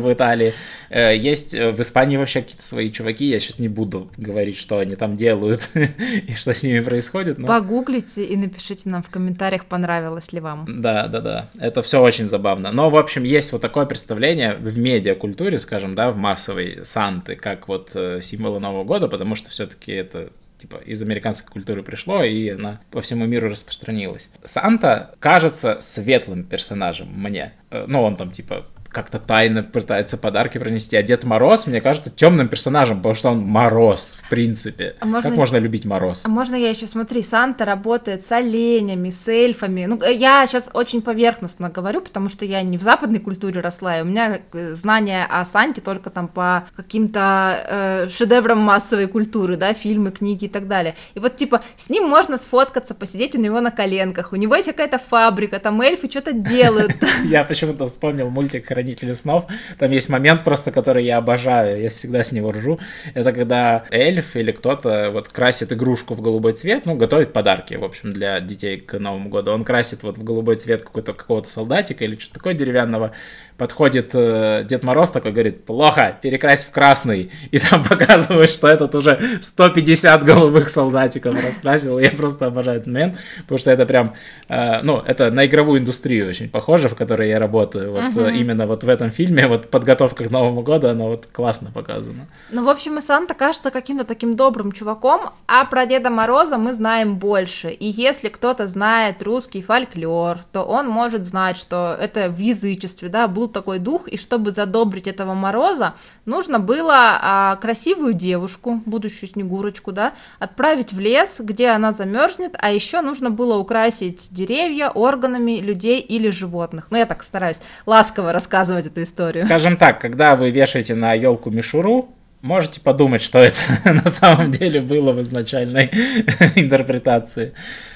в 0.00 0.12
Италии. 0.12 0.54
Э, 0.88 1.14
есть 1.16 1.54
э, 1.54 1.70
в 1.70 1.80
Испании 1.80 2.16
вообще 2.16 2.40
какие-то 2.40 2.64
свои 2.64 2.90
чуваки, 2.90 3.26
я 3.26 3.38
сейчас 3.38 3.58
не 3.58 3.68
буду 3.68 4.10
говорить, 4.16 4.56
что 4.56 4.78
они 4.78 4.96
там 4.96 5.16
делают 5.16 5.68
и 5.74 6.34
что 6.34 6.54
с 6.54 6.62
ними 6.62 6.80
происходит. 6.80 7.38
Но... 7.38 7.46
Погуглите 7.46 8.24
и 8.24 8.36
напишите 8.36 8.88
нам 8.88 9.02
в 9.02 9.10
комментариях, 9.10 9.66
понравилось 9.66 10.32
ли 10.32 10.40
вам. 10.40 10.64
Да, 10.80 11.08
да, 11.08 11.20
да, 11.20 11.50
это 11.58 11.82
все 11.82 12.00
очень 12.00 12.28
забавно. 12.28 12.72
Но, 12.72 12.88
в 12.88 12.96
общем, 12.96 13.22
есть 13.22 13.52
вот 13.52 13.60
такое 13.60 13.84
представление 13.84 14.54
в 14.54 14.78
медиакультуре, 14.78 15.58
скажем, 15.58 15.94
да, 15.94 16.10
в 16.10 16.16
массовой 16.16 16.80
Санты, 16.84 17.36
как 17.36 17.68
вот 17.68 17.90
э, 17.94 18.20
символы 18.22 18.60
Нового 18.60 18.84
года, 18.84 19.08
потому 19.08 19.34
что 19.34 19.50
все-таки 19.50 19.92
это 19.92 20.29
типа 20.60 20.76
из 20.76 21.00
американской 21.02 21.50
культуры 21.50 21.82
пришло, 21.82 22.22
и 22.22 22.50
она 22.50 22.80
по 22.90 23.00
всему 23.00 23.26
миру 23.26 23.48
распространилась. 23.48 24.30
Санта 24.44 25.14
кажется 25.18 25.78
светлым 25.80 26.44
персонажем 26.44 27.08
мне. 27.08 27.52
Э, 27.70 27.86
ну, 27.88 28.02
он 28.02 28.16
там, 28.16 28.30
типа, 28.30 28.66
как-то 28.90 29.18
тайно 29.18 29.62
пытается 29.62 30.16
подарки 30.16 30.58
пронести. 30.58 30.96
А 30.96 31.02
Дед 31.02 31.24
Мороз, 31.24 31.66
мне 31.66 31.80
кажется, 31.80 32.10
темным 32.10 32.48
персонажем, 32.48 32.98
потому 32.98 33.14
что 33.14 33.30
он 33.30 33.40
Мороз, 33.40 34.14
в 34.16 34.28
принципе. 34.28 34.96
А 35.00 35.06
можно... 35.06 35.30
Как 35.30 35.38
можно 35.38 35.56
любить 35.58 35.84
Мороз? 35.84 36.22
А 36.24 36.28
можно 36.28 36.56
я 36.56 36.70
еще, 36.70 36.86
смотри, 36.86 37.22
Санта 37.22 37.64
работает 37.64 38.22
с 38.24 38.32
оленями, 38.32 39.10
с 39.10 39.28
эльфами. 39.28 39.84
Ну, 39.86 40.02
я 40.02 40.46
сейчас 40.46 40.70
очень 40.74 41.02
поверхностно 41.02 41.70
говорю, 41.70 42.00
потому 42.00 42.28
что 42.28 42.44
я 42.44 42.62
не 42.62 42.78
в 42.78 42.82
западной 42.82 43.20
культуре 43.20 43.60
росла, 43.60 43.98
и 43.98 44.02
у 44.02 44.04
меня 44.04 44.40
э, 44.52 44.74
знания 44.74 45.26
о 45.30 45.44
Санте 45.44 45.80
только 45.80 46.10
там 46.10 46.26
по 46.26 46.64
каким-то 46.76 47.64
э, 47.68 48.08
шедеврам 48.10 48.58
массовой 48.58 49.06
культуры, 49.06 49.56
да, 49.56 49.72
фильмы, 49.72 50.10
книги 50.10 50.46
и 50.46 50.48
так 50.48 50.66
далее. 50.66 50.94
И 51.14 51.20
вот, 51.20 51.36
типа, 51.36 51.60
с 51.76 51.90
ним 51.90 52.08
можно 52.08 52.36
сфоткаться, 52.38 52.94
посидеть 52.94 53.34
у 53.36 53.38
него 53.38 53.60
на 53.60 53.70
коленках, 53.70 54.32
у 54.32 54.36
него 54.36 54.56
есть 54.56 54.68
какая-то 54.68 54.98
фабрика, 54.98 55.60
там 55.60 55.80
эльфы 55.80 56.10
что-то 56.10 56.32
делают. 56.32 56.92
Я 57.24 57.44
почему-то 57.44 57.86
вспомнил 57.86 58.30
мультик 58.30 58.66
хранители 58.80 59.12
снов. 59.12 59.44
Там 59.78 59.90
есть 59.90 60.08
момент 60.08 60.44
просто, 60.44 60.72
который 60.72 61.04
я 61.04 61.18
обожаю, 61.18 61.80
я 61.80 61.90
всегда 61.90 62.24
с 62.24 62.32
него 62.32 62.52
ржу. 62.52 62.80
Это 63.14 63.32
когда 63.32 63.84
эльф 63.90 64.36
или 64.36 64.52
кто-то 64.52 65.10
вот 65.12 65.28
красит 65.28 65.72
игрушку 65.72 66.14
в 66.14 66.20
голубой 66.20 66.52
цвет, 66.54 66.86
ну, 66.86 66.96
готовит 66.96 67.32
подарки, 67.32 67.74
в 67.74 67.84
общем, 67.84 68.12
для 68.12 68.40
детей 68.40 68.78
к 68.78 68.98
Новому 68.98 69.28
году. 69.28 69.52
Он 69.52 69.64
красит 69.64 70.02
вот 70.02 70.18
в 70.18 70.24
голубой 70.24 70.56
цвет 70.56 70.82
какой-то 70.82 71.12
какого-то 71.12 71.48
солдатика 71.48 72.04
или 72.04 72.16
что-то 72.16 72.34
такое 72.34 72.54
деревянного. 72.54 73.12
Подходит 73.58 74.12
э, 74.14 74.64
Дед 74.66 74.82
Мороз 74.82 75.10
такой, 75.10 75.32
говорит, 75.32 75.66
плохо, 75.66 76.16
перекрась 76.22 76.64
в 76.64 76.70
красный. 76.70 77.30
И 77.50 77.58
там 77.58 77.84
показывают, 77.88 78.48
что 78.48 78.66
этот 78.66 78.94
уже 78.94 79.20
150 79.42 80.24
голубых 80.24 80.70
солдатиков 80.70 81.34
раскрасил. 81.34 81.98
Я 81.98 82.10
просто 82.10 82.46
обожаю 82.46 82.78
этот 82.78 82.86
момент, 82.86 83.18
потому 83.42 83.58
что 83.58 83.70
это 83.70 83.84
прям, 83.84 84.14
э, 84.48 84.80
ну, 84.82 85.02
это 85.06 85.30
на 85.30 85.44
игровую 85.44 85.80
индустрию 85.80 86.28
очень 86.28 86.48
похоже, 86.48 86.88
в 86.88 86.94
которой 86.94 87.28
я 87.28 87.38
работаю. 87.38 87.92
Вот 87.92 88.16
uh-huh. 88.16 88.34
именно 88.34 88.66
вот 88.70 88.84
в 88.84 88.88
этом 88.88 89.10
фильме 89.10 89.48
вот 89.48 89.68
подготовка 89.68 90.28
к 90.28 90.30
Новому 90.30 90.62
году, 90.62 90.88
она 90.88 91.04
вот 91.04 91.26
классно 91.26 91.70
показана. 91.72 92.28
Ну, 92.50 92.64
в 92.64 92.68
общем, 92.68 92.98
и 92.98 93.00
Санта 93.00 93.34
кажется 93.34 93.70
каким-то 93.70 94.04
таким 94.04 94.34
добрым 94.34 94.70
чуваком, 94.70 95.30
а 95.48 95.64
про 95.64 95.86
Деда 95.86 96.08
Мороза 96.08 96.56
мы 96.56 96.72
знаем 96.72 97.16
больше. 97.16 97.70
И 97.70 97.86
если 97.86 98.28
кто-то 98.28 98.68
знает 98.68 99.22
русский 99.22 99.60
фольклор, 99.60 100.38
то 100.52 100.62
он 100.62 100.88
может 100.88 101.24
знать, 101.24 101.56
что 101.56 101.96
это 102.00 102.28
в 102.28 102.38
язычестве, 102.38 103.08
да, 103.08 103.26
был 103.26 103.48
такой 103.48 103.80
дух, 103.80 104.06
и 104.06 104.16
чтобы 104.16 104.52
задобрить 104.52 105.08
этого 105.08 105.34
Мороза, 105.34 105.94
нужно 106.24 106.60
было 106.60 107.18
а, 107.20 107.56
красивую 107.56 108.14
девушку, 108.14 108.80
будущую 108.86 109.30
Снегурочку, 109.30 109.90
да, 109.90 110.12
отправить 110.38 110.92
в 110.92 111.00
лес, 111.00 111.40
где 111.40 111.70
она 111.70 111.90
замерзнет, 111.90 112.54
а 112.56 112.70
еще 112.70 113.00
нужно 113.00 113.30
было 113.30 113.56
украсить 113.56 114.28
деревья 114.30 114.90
органами 114.90 115.60
людей 115.60 115.98
или 115.98 116.30
животных. 116.30 116.86
Ну, 116.90 116.98
я 116.98 117.06
так 117.06 117.24
стараюсь 117.24 117.62
ласково 117.84 118.32
рассказывать 118.32 118.59
рассказывать 118.60 118.86
эту 118.86 119.02
историю. 119.02 119.42
Скажем 119.44 119.76
так, 119.76 120.00
когда 120.00 120.36
вы 120.36 120.50
вешаете 120.50 120.94
на 120.94 121.14
елку 121.14 121.50
мишуру, 121.50 122.08
можете 122.42 122.80
подумать, 122.80 123.22
что 123.22 123.38
это 123.38 123.58
на 123.84 124.08
самом 124.08 124.50
деле 124.50 124.80
было 124.80 125.12
в 125.12 125.20
изначальной 125.22 125.86
интерпретации. 126.56 127.52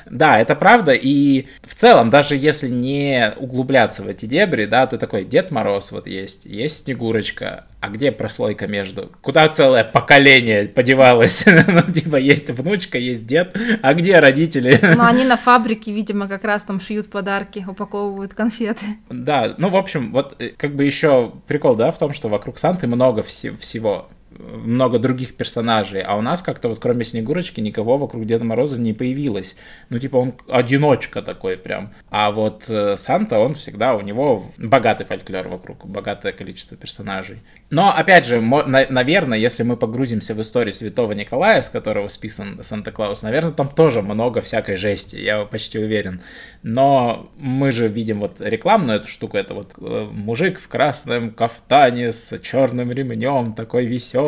Да, 0.07 0.39
это 0.39 0.55
правда, 0.55 0.93
и 0.93 1.47
в 1.63 1.75
целом, 1.75 2.11
даже 2.11 2.37
если 2.37 2.69
не 2.69 3.33
углубляться 3.39 4.03
в 4.03 4.09
эти 4.09 4.27
дебри, 4.27 4.67
да, 4.67 4.87
то 4.87 4.99
такой 4.99 5.25
Дед 5.25 5.51
Мороз 5.51 5.93
вот 5.93 6.07
есть, 6.07 6.45
есть 6.45 6.85
Снегурочка, 6.85 7.65
а 7.81 7.89
где 7.89 8.13
прослойка 8.13 8.67
между? 8.67 9.13
Куда 9.23 9.49
целое 9.49 9.85
поколение 9.85 10.69
подевалось? 10.69 11.45
ну, 11.67 11.93
типа, 11.93 12.17
есть 12.17 12.51
внучка, 12.51 12.99
есть 12.99 13.27
дед, 13.27 13.57
а 13.83 13.95
где 13.95 14.19
родители? 14.21 14.79
ну, 14.83 15.05
они 15.05 15.25
на 15.25 15.37
фабрике, 15.37 15.93
видимо, 15.93 16.29
как 16.29 16.45
раз 16.45 16.65
там 16.65 16.81
шьют 16.81 17.11
подарки, 17.11 17.65
упаковывают 17.67 18.35
конфеты. 18.35 18.85
Да, 19.11 19.55
ну, 19.59 19.69
в 19.71 19.77
общем, 19.77 20.13
вот 20.13 20.35
э, 20.39 20.51
как 20.57 20.75
бы 20.77 20.85
еще 20.85 21.33
прикол, 21.47 21.77
да, 21.77 21.91
в 21.91 21.99
том, 21.99 22.13
что 22.13 22.29
вокруг 22.29 22.59
Санты 22.59 22.87
много 22.87 23.23
вс- 23.23 23.57
всего 23.59 24.09
много 24.39 24.99
других 24.99 25.35
персонажей, 25.35 26.01
а 26.03 26.17
у 26.17 26.21
нас 26.21 26.43
как-то 26.43 26.69
вот 26.69 26.79
кроме 26.79 27.05
Снегурочки 27.05 27.61
никого 27.61 27.99
вокруг 27.99 28.27
Деда 28.27 28.45
Мороза 28.45 28.79
не 28.79 28.93
появилось. 28.93 29.57
Ну, 29.91 29.99
типа, 29.99 30.17
он 30.17 30.35
одиночка 30.49 31.23
такой 31.23 31.57
прям. 31.57 31.93
А 32.11 32.31
вот 32.31 32.65
э, 32.69 32.97
Санта, 32.97 33.39
он 33.39 33.55
всегда, 33.55 33.95
у 33.95 34.01
него 34.01 34.51
богатый 34.59 35.05
фольклор 35.05 35.49
вокруг, 35.49 35.87
богатое 35.87 36.33
количество 36.33 36.77
персонажей. 36.77 37.39
Но, 37.71 37.93
опять 37.95 38.27
же, 38.27 38.41
на, 38.41 38.87
наверное, 38.89 39.39
если 39.39 39.63
мы 39.63 39.77
погрузимся 39.77 40.35
в 40.35 40.41
историю 40.41 40.73
Святого 40.73 41.13
Николая, 41.13 41.61
с 41.61 41.69
которого 41.69 42.09
списан 42.09 42.61
Санта-Клаус, 42.63 43.23
наверное, 43.23 43.53
там 43.53 43.69
тоже 43.69 44.03
много 44.03 44.41
всякой 44.41 44.77
жести, 44.77 45.17
я 45.17 45.45
почти 45.45 45.79
уверен. 45.79 46.21
Но 46.63 47.31
мы 47.37 47.73
же 47.73 47.89
видим 47.89 48.21
вот 48.21 48.41
рекламную 48.41 48.99
эту 48.99 49.09
штуку, 49.09 49.37
это 49.37 49.55
вот 49.55 49.73
э, 49.81 50.09
мужик 50.11 50.59
в 50.59 50.69
красном 50.69 51.31
кафтане 51.31 52.13
с 52.13 52.39
черным 52.39 52.93
ремнем, 52.93 53.55
такой 53.55 53.87
веселый. 53.87 54.24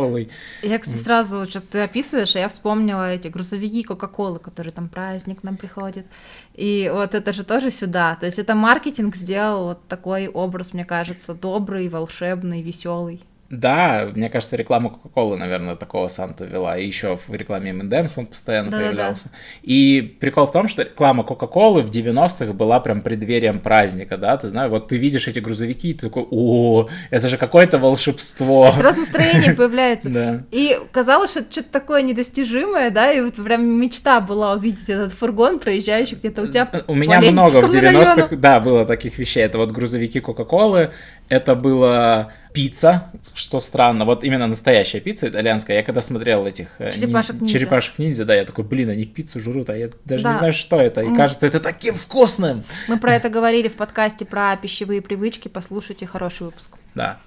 Я, 0.63 0.79
кстати, 0.79 0.99
сразу, 0.99 1.45
сейчас 1.47 1.63
ты 1.63 1.81
описываешь, 1.81 2.37
а 2.37 2.41
я 2.41 2.49
вспомнила 2.49 3.13
эти 3.13 3.29
грузовики 3.29 3.83
Кока-Колы, 3.83 4.39
которые 4.39 4.73
там 4.73 4.89
праздник 4.89 5.43
нам 5.43 5.57
приходит. 5.57 6.07
И 6.55 6.91
вот 6.93 7.15
это 7.15 7.33
же 7.33 7.45
тоже 7.45 7.71
сюда. 7.71 8.17
То 8.17 8.27
есть 8.27 8.39
это 8.39 8.55
маркетинг 8.55 9.17
сделал 9.17 9.65
вот 9.65 9.87
такой 9.89 10.29
образ, 10.29 10.73
мне 10.73 10.85
кажется, 10.85 11.35
добрый, 11.35 11.89
волшебный, 11.89 12.63
веселый. 12.63 13.21
Да, 13.49 14.09
мне 14.15 14.29
кажется, 14.29 14.57
реклама 14.57 14.91
Кока-Колы, 14.91 15.37
наверное, 15.37 15.77
такого 15.77 16.09
Санту 16.09 16.45
вела. 16.45 16.77
И 16.77 16.87
еще 16.87 17.17
в 17.17 17.33
рекламе 17.33 17.71
M&M's 17.71 18.13
он 18.17 18.27
постоянно 18.27 18.71
да, 18.71 18.79
появлялся. 18.79 19.25
Да. 19.25 19.31
И 19.63 20.01
прикол 20.03 20.47
в 20.47 20.53
том, 20.53 20.67
что 20.67 20.83
реклама 20.83 21.23
Кока-Колы 21.23 21.83
в 21.83 21.91
90-х 21.91 22.53
была 22.53 22.81
прям 22.81 23.03
преддверием 23.03 23.61
праздника, 23.61 24.17
да, 24.17 24.37
ты 24.37 24.49
знаешь, 24.49 24.71
вот 24.71 24.89
ты 24.89 24.97
видишь 24.97 25.29
эти 25.29 25.39
грузовики, 25.39 25.91
и 25.91 25.95
ты 25.95 26.09
такой, 26.09 26.27
о, 26.31 26.89
это 27.11 27.29
же 27.29 27.37
какое-то 27.37 27.79
волшебство. 27.79 28.73
Сразу 28.73 28.99
настроение 28.99 29.53
появляется. 29.57 30.11
Да. 30.11 30.43
И 30.51 30.79
казалось, 30.91 31.31
что 31.31 31.41
это 31.41 31.53
что-то 31.53 31.71
такое 31.71 32.03
недостижимое, 32.03 32.91
да, 32.91 33.13
и 33.13 33.21
вот 33.21 33.35
прям 33.35 33.65
мечта 33.65 34.21
была 34.21 34.55
увидеть 34.55 34.89
этот 34.89 35.13
фургон, 35.13 35.61
проезжающий 35.61 36.17
где-то 36.17 36.43
у 36.43 36.47
тебя 36.49 36.69
У 36.89 36.95
меня 36.95 37.21
много 37.21 37.61
в 37.61 37.71
90-х, 37.71 38.37
да, 38.37 38.61
было 38.61 38.85
таких 38.85 39.19
вещей. 39.19 39.45
Это 39.45 39.59
вот 39.59 39.71
грузовики 39.71 40.19
Кока-Колы, 40.19 40.91
это 41.29 41.55
было 41.55 42.33
пицца, 42.57 43.11
что 43.35 43.61
странно, 43.61 44.07
вот 44.07 44.25
именно 44.25 44.47
настоящая 44.47 45.01
пицца 45.01 45.29
итальянская. 45.29 45.77
Я 45.77 45.83
когда 45.83 46.01
смотрел 46.01 46.47
этих 46.47 46.69
э, 46.79 46.91
черепашек 46.91 47.39
ниндзя, 47.39 47.59
черепашек 47.59 47.99
ниндзя 47.99 48.25
да, 48.25 48.35
я 48.35 48.47
такой, 48.47 48.65
блин, 48.65 48.89
они 48.89 49.05
пиццу 49.05 49.41
жрут, 49.41 49.69
а 49.69 49.77
я 49.77 49.91
даже 50.07 50.25
да. 50.25 50.33
не 50.33 50.39
знаю, 50.39 50.53
что 50.55 50.81
это. 50.81 51.03
И 51.03 51.15
кажется, 51.15 51.47
это 51.47 51.61
таким 51.61 51.95
вкусным. 51.95 52.65
Мы 52.89 52.99
про 52.99 53.15
это 53.15 53.29
говорили 53.29 53.69
в 53.69 53.75
подкасте 53.75 54.25
про 54.25 54.57
пищевые 54.57 55.03
привычки. 55.03 55.49
Послушайте 55.49 56.07
хороший 56.07 56.45
выпуск. 56.45 56.71
Да. 56.95 57.19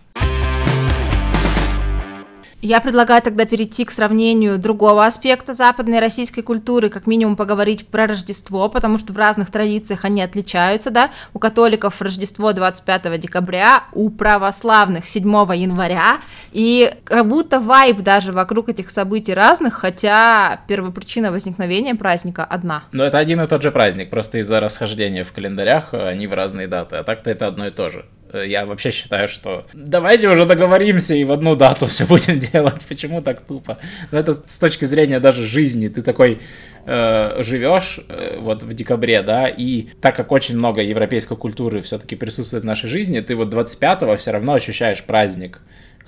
Я 2.62 2.82
предлагаю 2.82 3.22
тогда 3.22 3.46
перейти 3.46 3.86
к 3.86 3.92
сравнению 3.92 4.58
другого 4.58 5.06
аспекта 5.06 5.54
западной 5.54 6.02
российской 6.02 6.42
культуры, 6.42 6.90
как 6.90 7.08
минимум 7.08 7.38
поговорить 7.38 7.88
про 7.88 8.06
Рождество, 8.06 8.68
потому 8.68 8.98
что 8.98 9.14
в 9.14 9.18
разных 9.18 9.50
традициях 9.50 10.04
они 10.04 10.22
отличаются, 10.22 10.92
да, 10.92 11.10
у 11.34 11.40
католиков 11.40 12.02
Рождество 12.02 12.52
25 12.52 13.18
декабря, 13.18 13.86
у 13.94 14.10
православных 14.10 15.08
7 15.08 15.24
января, 15.56 16.20
и 16.52 16.94
как 17.06 17.30
будто 17.30 17.62
вайб 17.62 18.02
даже 18.02 18.34
вокруг 18.34 18.68
этих 18.68 18.90
событий 18.90 19.34
разных, 19.34 19.76
хотя 19.76 20.60
первопричина 20.68 21.32
возникновения 21.32 21.96
праздника 21.96 22.44
одна. 22.44 22.84
Но 22.92 23.06
это 23.06 23.20
один 23.20 23.40
и 23.40 23.48
тот 23.48 23.64
же 23.64 23.72
праздник, 23.72 24.10
просто 24.10 24.40
из-за 24.40 24.60
расхождения 24.60 25.24
в 25.24 25.32
календарях 25.32 25.94
они 25.94 26.28
в 26.28 26.34
разные 26.34 26.68
даты, 26.68 26.98
а 26.98 27.04
так-то 27.06 27.32
это 27.32 27.48
одно 27.48 27.68
и 27.68 27.72
то 27.72 27.88
же. 27.88 28.06
Э, 28.32 28.46
я 28.46 28.66
вообще 28.66 28.92
считаю, 28.92 29.28
что 29.28 29.66
давайте 29.74 30.30
уже 30.30 30.46
договоримся 30.46 31.16
и 31.16 31.24
в 31.24 31.32
одну 31.32 31.56
дату 31.56 31.88
все 31.88 32.06
будем 32.06 32.40
делать. 32.52 32.86
Почему 32.88 33.22
так 33.22 33.42
тупо? 33.42 33.80
Но 34.12 34.20
это 34.20 34.42
с 34.46 34.60
точки 34.60 34.86
зрения 34.86 35.20
даже 35.20 35.46
жизни. 35.46 35.88
Ты 35.88 36.02
такой 36.02 36.40
э, 36.86 37.44
живешь 37.44 38.00
э, 38.08 38.38
вот 38.40 38.64
в 38.64 38.74
декабре, 38.74 39.22
да, 39.22 39.48
и 39.48 39.88
так 40.02 40.16
как 40.16 40.32
очень 40.32 40.56
много 40.56 40.82
европейской 40.82 41.36
культуры 41.36 41.82
все-таки 41.82 42.16
присутствует 42.16 42.64
в 42.64 42.68
нашей 42.68 42.90
жизни, 42.90 43.20
ты 43.20 43.36
вот 43.36 43.54
25-го 43.54 44.16
все 44.16 44.32
равно 44.32 44.54
ощущаешь 44.54 45.04
праздник 45.04 45.60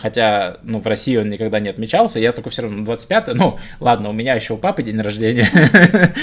хотя, 0.02 0.58
ну, 0.64 0.80
в 0.80 0.88
России 0.88 1.18
он 1.18 1.30
никогда 1.30 1.60
не 1.60 1.70
отмечался, 1.70 2.20
я 2.20 2.32
только 2.32 2.50
все 2.50 2.64
равно 2.64 2.84
25 2.86 3.34
ну, 3.34 3.60
ладно, 3.80 4.10
у 4.10 4.14
меня 4.14 4.36
еще 4.36 4.54
у 4.54 4.58
папы 4.58 4.84
день 4.84 5.00
рождения, 5.00 5.48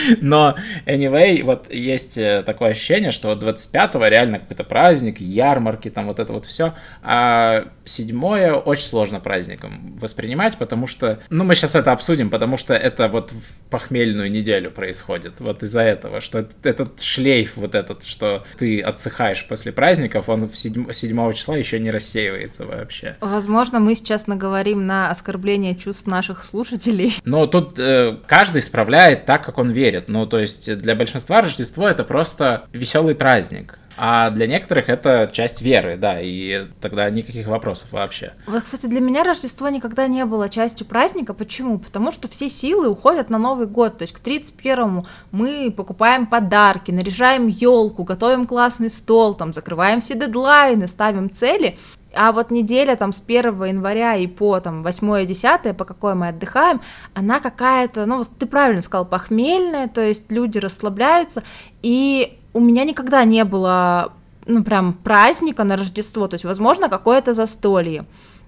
но, 0.20 0.56
anyway, 0.86 1.42
вот 1.42 1.72
есть 1.72 2.18
э, 2.18 2.42
такое 2.44 2.70
ощущение, 2.70 3.10
что 3.10 3.32
25-го 3.32 4.06
реально 4.06 4.40
какой-то 4.40 4.64
праздник, 4.64 5.20
ярмарки, 5.20 5.90
там 5.90 6.06
вот 6.06 6.18
это 6.18 6.32
вот 6.32 6.46
все, 6.46 6.74
а 7.02 7.68
седьмое 7.84 8.54
очень 8.54 8.84
сложно 8.84 9.20
праздником 9.20 9.96
воспринимать, 10.00 10.56
потому 10.58 10.86
что, 10.86 11.20
ну, 11.30 11.44
мы 11.44 11.54
сейчас 11.54 11.74
это 11.74 11.92
обсудим, 11.92 12.30
потому 12.30 12.56
что 12.56 12.74
это 12.74 13.08
вот 13.08 13.32
в 13.32 13.70
похмельную 13.70 14.30
неделю 14.30 14.70
происходит, 14.70 15.40
вот 15.40 15.62
из-за 15.62 15.82
этого, 15.82 16.20
что 16.20 16.46
этот 16.62 17.00
шлейф 17.00 17.56
вот 17.56 17.74
этот, 17.74 18.04
что 18.04 18.44
ты 18.58 18.80
отсыхаешь 18.80 19.46
после 19.46 19.72
праздников, 19.72 20.28
он 20.28 20.48
в 20.48 20.56
7, 20.56 20.90
7 20.90 21.32
числа 21.32 21.56
еще 21.56 21.78
не 21.78 21.90
рассеивается 21.90 22.66
вообще. 22.66 23.16
Возможно, 23.20 23.67
мы 23.76 23.94
сейчас 23.94 24.26
наговорим 24.26 24.86
на 24.86 25.10
оскорбление 25.10 25.74
чувств 25.74 26.06
наших 26.06 26.44
слушателей. 26.44 27.14
Но 27.24 27.46
тут 27.46 27.78
э, 27.78 28.16
каждый 28.26 28.62
справляет 28.62 29.26
так, 29.26 29.44
как 29.44 29.58
он 29.58 29.70
верит. 29.70 30.08
Ну, 30.08 30.26
то 30.26 30.38
есть 30.38 30.74
для 30.78 30.94
большинства 30.94 31.42
Рождество 31.42 31.86
это 31.86 32.04
просто 32.04 32.66
веселый 32.72 33.14
праздник. 33.14 33.78
А 34.00 34.30
для 34.30 34.46
некоторых 34.46 34.88
это 34.88 35.28
часть 35.32 35.60
веры, 35.60 35.96
да, 35.96 36.20
и 36.20 36.68
тогда 36.80 37.10
никаких 37.10 37.48
вопросов 37.48 37.88
вообще. 37.90 38.32
Вот, 38.46 38.62
кстати, 38.62 38.86
для 38.86 39.00
меня 39.00 39.24
Рождество 39.24 39.68
никогда 39.68 40.06
не 40.06 40.24
было 40.24 40.48
частью 40.48 40.86
праздника. 40.86 41.34
Почему? 41.34 41.78
Потому 41.78 42.12
что 42.12 42.28
все 42.28 42.48
силы 42.48 42.88
уходят 42.88 43.28
на 43.28 43.38
Новый 43.38 43.66
год. 43.66 43.98
То 43.98 44.02
есть 44.02 44.14
к 44.14 44.20
31-му 44.20 45.06
мы 45.32 45.74
покупаем 45.76 46.26
подарки, 46.28 46.92
наряжаем 46.92 47.48
елку, 47.48 48.04
готовим 48.04 48.46
классный 48.46 48.88
стол, 48.88 49.34
там, 49.34 49.52
закрываем 49.52 50.00
все 50.00 50.14
дедлайны, 50.14 50.86
ставим 50.86 51.28
цели. 51.28 51.76
А 52.20 52.32
вот 52.32 52.50
неделя 52.50 52.96
там 52.96 53.12
с 53.12 53.22
1 53.24 53.64
января 53.64 54.16
и 54.16 54.26
по 54.26 54.58
там 54.58 54.80
8-10, 54.80 55.72
по 55.74 55.84
какой 55.84 56.14
мы 56.14 56.28
отдыхаем, 56.28 56.80
она 57.14 57.38
какая-то, 57.38 58.06
ну 58.06 58.18
вот 58.18 58.28
ты 58.36 58.46
правильно 58.46 58.82
сказал, 58.82 59.04
похмельная, 59.04 59.86
то 59.86 60.00
есть 60.00 60.32
люди 60.32 60.58
расслабляются, 60.58 61.44
и 61.80 62.36
у 62.52 62.58
меня 62.58 62.82
никогда 62.82 63.22
не 63.22 63.44
было, 63.44 64.12
ну 64.46 64.64
прям 64.64 64.94
праздника 64.94 65.62
на 65.62 65.76
Рождество, 65.76 66.26
то 66.26 66.34
есть, 66.34 66.44
возможно, 66.44 66.88
какое-то 66.88 67.34
застолье, 67.34 68.04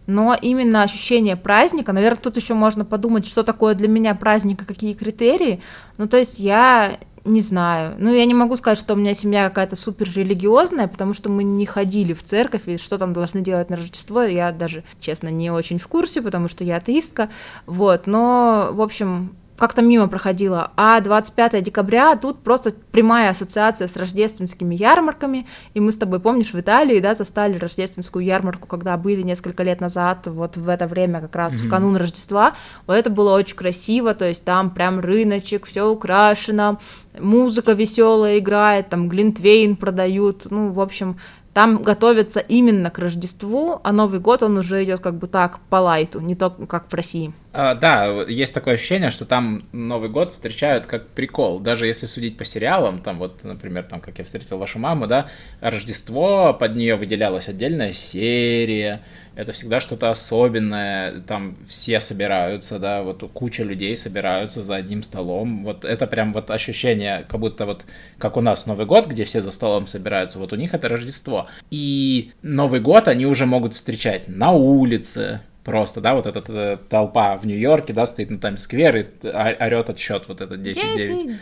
но 0.09 0.35
именно 0.35 0.83
ощущение 0.83 1.37
праздника, 1.37 1.93
наверное, 1.93 2.21
тут 2.21 2.37
еще 2.37 2.55
можно 2.55 2.85
подумать, 2.85 3.25
что 3.25 3.45
такое 3.45 3.75
для 3.75 3.87
меня 3.87 4.17
праздник 4.17 4.63
и 4.63 4.65
какие 4.65 4.95
критерии, 4.95 5.63
ну 5.97 6.09
то 6.09 6.17
есть 6.17 6.41
я 6.41 6.99
не 7.25 7.41
знаю. 7.41 7.95
Ну, 7.99 8.13
я 8.13 8.25
не 8.25 8.35
могу 8.35 8.57
сказать, 8.57 8.79
что 8.79 8.95
у 8.95 8.97
меня 8.97 9.15
семья 9.15 9.49
какая-то 9.49 9.77
супер 9.77 10.11
религиозная, 10.15 10.89
потому 10.89 11.13
что 11.13 11.29
мы 11.29 11.45
не 11.45 11.67
ходили 11.67 12.13
в 12.13 12.23
церковь, 12.23 12.63
и 12.67 12.79
что 12.79 12.99
там 12.99 13.13
должны 13.13 13.41
делать 13.41 13.71
на 13.71 13.77
Рождество, 13.77 14.23
я 14.23 14.53
даже, 14.53 14.85
честно, 15.01 15.29
не 15.29 15.51
очень 15.51 15.79
в 15.79 15.89
курсе, 15.89 16.23
потому 16.23 16.49
что 16.49 16.65
я 16.65 16.77
атеистка. 16.77 17.29
Вот, 17.67 18.07
но, 18.07 18.71
в 18.73 18.81
общем, 18.81 19.35
как-то 19.61 19.83
мимо 19.83 20.09
проходила. 20.09 20.73
А 20.77 20.99
25 21.01 21.63
декабря 21.63 22.17
тут 22.17 22.39
просто 22.39 22.73
прямая 22.93 23.31
ассоциация 23.31 23.89
с 23.89 23.97
рождественскими 23.97 24.75
ярмарками. 24.75 25.47
И 25.75 25.81
мы 25.81 25.93
с 25.93 25.97
тобой, 25.99 26.19
помнишь, 26.19 26.55
в 26.55 26.59
Италии, 26.59 26.99
да, 26.99 27.15
застали 27.15 27.59
рождественскую 27.59 28.25
ярмарку, 28.25 28.67
когда 28.67 28.97
были 28.97 29.21
несколько 29.21 29.63
лет 29.63 29.83
назад, 29.83 30.27
вот 30.29 30.57
в 30.57 30.67
это 30.67 30.87
время, 30.87 31.21
как 31.21 31.37
раз 31.37 31.55
mm-hmm. 31.55 31.67
в 31.67 31.69
канун 31.69 31.97
Рождества. 31.97 32.55
Вот 32.87 32.95
это 32.95 33.11
было 33.11 33.35
очень 33.35 33.55
красиво, 33.55 34.15
то 34.15 34.27
есть 34.27 34.45
там 34.47 34.71
прям 34.71 34.99
рыночек, 34.99 35.67
все 35.67 35.87
украшено, 35.91 36.81
музыка 37.19 37.73
веселая 37.73 38.39
играет, 38.39 38.89
там 38.89 39.11
глинтвейн 39.11 39.77
продают, 39.77 40.47
ну, 40.51 40.73
в 40.73 40.81
общем, 40.81 41.19
там 41.53 41.83
готовятся 41.83 42.41
именно 42.41 42.91
к 42.91 42.99
Рождеству, 42.99 43.81
а 43.83 43.93
Новый 43.93 44.21
год 44.21 44.43
он 44.43 44.57
уже 44.57 44.85
идет 44.85 45.01
как 45.01 45.17
бы 45.17 45.27
так 45.27 45.59
по 45.69 45.77
лайту, 45.77 46.21
не 46.21 46.37
то 46.37 46.51
как 46.51 46.89
в 46.89 46.95
России. 46.95 47.33
А, 47.53 47.75
да, 47.75 48.07
есть 48.29 48.55
такое 48.55 48.75
ощущение, 48.75 49.11
что 49.11 49.25
там 49.25 49.65
Новый 49.73 50.09
год 50.09 50.31
встречают 50.31 50.87
как 50.87 51.09
прикол. 51.09 51.59
Даже 51.59 51.87
если 51.87 52.07
судить 52.07 52.37
по 52.37 52.45
сериалам, 52.45 53.01
там 53.01 53.19
вот, 53.19 53.43
например, 53.43 53.87
там, 53.87 54.01
как 54.01 54.19
я 54.19 54.25
встретил 54.25 54.59
вашу 54.59 54.79
маму, 54.79 55.09
да, 55.09 55.29
Рождество, 55.61 56.55
под 56.55 56.77
нее 56.77 56.95
выделялась 56.95 57.49
отдельная 57.49 57.93
серия, 57.93 59.03
это 59.35 59.51
всегда 59.51 59.81
что-то 59.81 60.11
особенное, 60.11 61.23
там 61.23 61.57
все 61.67 61.99
собираются, 61.99 62.79
да, 62.79 63.03
вот 63.03 63.29
куча 63.33 63.65
людей 63.65 63.97
собираются 63.97 64.63
за 64.63 64.77
одним 64.77 65.03
столом, 65.03 65.65
вот 65.65 65.85
это 65.85 66.07
прям 66.07 66.33
вот 66.33 66.53
ощущение, 66.53 67.27
как 67.29 67.41
будто 67.41 67.67
вот, 67.67 67.85
как 68.19 68.37
у 68.37 68.41
нас 68.41 68.67
Новый 68.67 68.87
год, 68.87 69.09
где 69.09 69.25
все 69.25 69.41
за 69.41 69.51
столом 69.51 69.89
собираются, 69.89 70.39
вот 70.39 70.53
у 70.53 70.57
них 70.57 70.73
это 70.73 70.89
Рождество. 70.89 71.49
И 71.73 72.33
Новый 72.43 72.79
год 72.79 73.09
они 73.09 73.27
уже 73.27 73.45
могут 73.45 73.75
встречать 73.75 74.29
на 74.29 74.53
улице, 74.53 75.41
просто, 75.65 76.01
да, 76.01 76.15
вот 76.15 76.27
эта, 76.27 76.39
эта 76.39 76.81
толпа 76.89 77.37
в 77.37 77.47
Нью-Йорке, 77.47 77.93
да, 77.93 78.07
стоит 78.07 78.31
на 78.31 78.39
Таймс-сквер 78.39 78.97
и 78.97 79.07
орет 79.25 79.91
отсчет 79.91 80.29
вот 80.29 80.41
этот 80.41 80.61
10-9. 80.61 81.41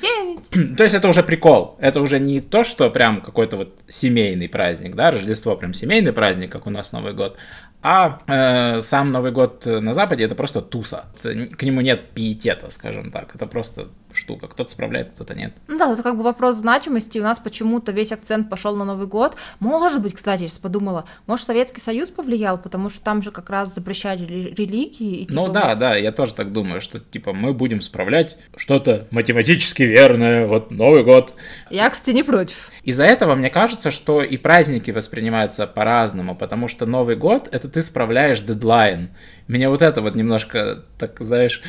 10-9. 0.53 0.75
То 0.77 0.83
есть 0.83 0.95
это 0.95 1.09
уже 1.09 1.23
прикол, 1.23 1.77
это 1.81 2.01
уже 2.01 2.19
не 2.19 2.41
то, 2.41 2.65
что 2.65 2.91
прям 2.91 3.21
какой-то 3.21 3.57
вот 3.57 3.79
семейный 3.87 4.49
праздник, 4.49 4.95
да, 4.95 5.11
Рождество 5.11 5.57
прям 5.57 5.75
семейный 5.75 6.13
праздник, 6.13 6.51
как 6.51 6.67
у 6.67 6.71
нас 6.71 6.93
Новый 6.93 7.13
год, 7.13 7.37
а 7.81 8.19
э, 8.27 8.81
сам 8.81 9.13
Новый 9.13 9.31
год 9.31 9.65
на 9.67 9.95
Западе 9.95 10.25
это 10.25 10.35
просто 10.35 10.61
туса. 10.61 11.05
К 11.23 11.63
нему 11.63 11.81
нет 11.81 12.07
пиетета, 12.13 12.71
скажем 12.71 13.13
так. 13.13 13.35
Это 13.37 13.47
просто 13.47 13.89
штука. 14.19 14.49
Кто-то 14.49 14.71
справляет, 14.71 15.11
кто-то 15.11 15.35
нет. 15.35 15.55
Ну 15.69 15.79
да, 15.79 15.93
это 15.93 16.03
как 16.03 16.17
бы 16.17 16.23
вопрос 16.23 16.57
значимости. 16.57 17.19
У 17.19 17.23
нас 17.23 17.39
почему-то 17.39 17.93
весь 17.93 18.13
акцент 18.13 18.51
пошел 18.51 18.77
на 18.77 18.85
Новый 18.85 19.07
год. 19.07 19.37
Может 19.61 20.03
быть, 20.03 20.15
кстати, 20.15 20.43
я 20.43 20.49
сейчас 20.49 20.59
подумала, 20.59 21.05
может, 21.27 21.47
Советский 21.47 21.81
Союз 21.81 22.11
повлиял, 22.11 22.59
потому 22.59 22.89
что 22.89 23.03
там 23.03 23.23
же 23.23 23.31
как 23.31 23.49
раз 23.51 23.75
запрещали 23.75 24.25
религии. 24.25 25.21
И, 25.23 25.27
типа, 25.27 25.35
ну 25.35 25.49
да, 25.49 25.71
вот... 25.71 25.79
да, 25.79 25.97
я 25.97 26.13
тоже 26.13 26.35
так 26.35 26.53
думаю, 26.53 26.81
что 26.81 27.01
типа 27.01 27.33
мы 27.33 27.55
будем 27.55 27.81
справлять 27.81 28.37
что-то 28.57 29.07
математически 29.11 29.85
верное, 29.85 30.47
вот 30.47 30.71
Новый 30.71 31.05
год. 31.05 31.35
Я, 31.71 31.89
кстати, 31.91 32.15
не 32.15 32.23
против. 32.23 32.71
Из-за 32.83 33.05
этого 33.05 33.35
мне 33.35 33.51
кажется, 33.51 33.91
что 33.91 34.23
и 34.23 34.37
праздники 34.37 34.91
воспринимаются 34.91 35.67
по-разному, 35.67 36.35
потому 36.35 36.69
что 36.69 36.87
Новый 36.87 37.17
год 37.17 37.49
это 37.53 37.69
ты 37.69 37.83
справляешь 37.83 38.41
дедлайн. 38.41 39.11
Меня 39.47 39.71
вот 39.71 39.83
это 39.83 40.03
вот 40.03 40.15
немножко, 40.15 40.85
так 40.99 41.17
знаешь, 41.21 41.63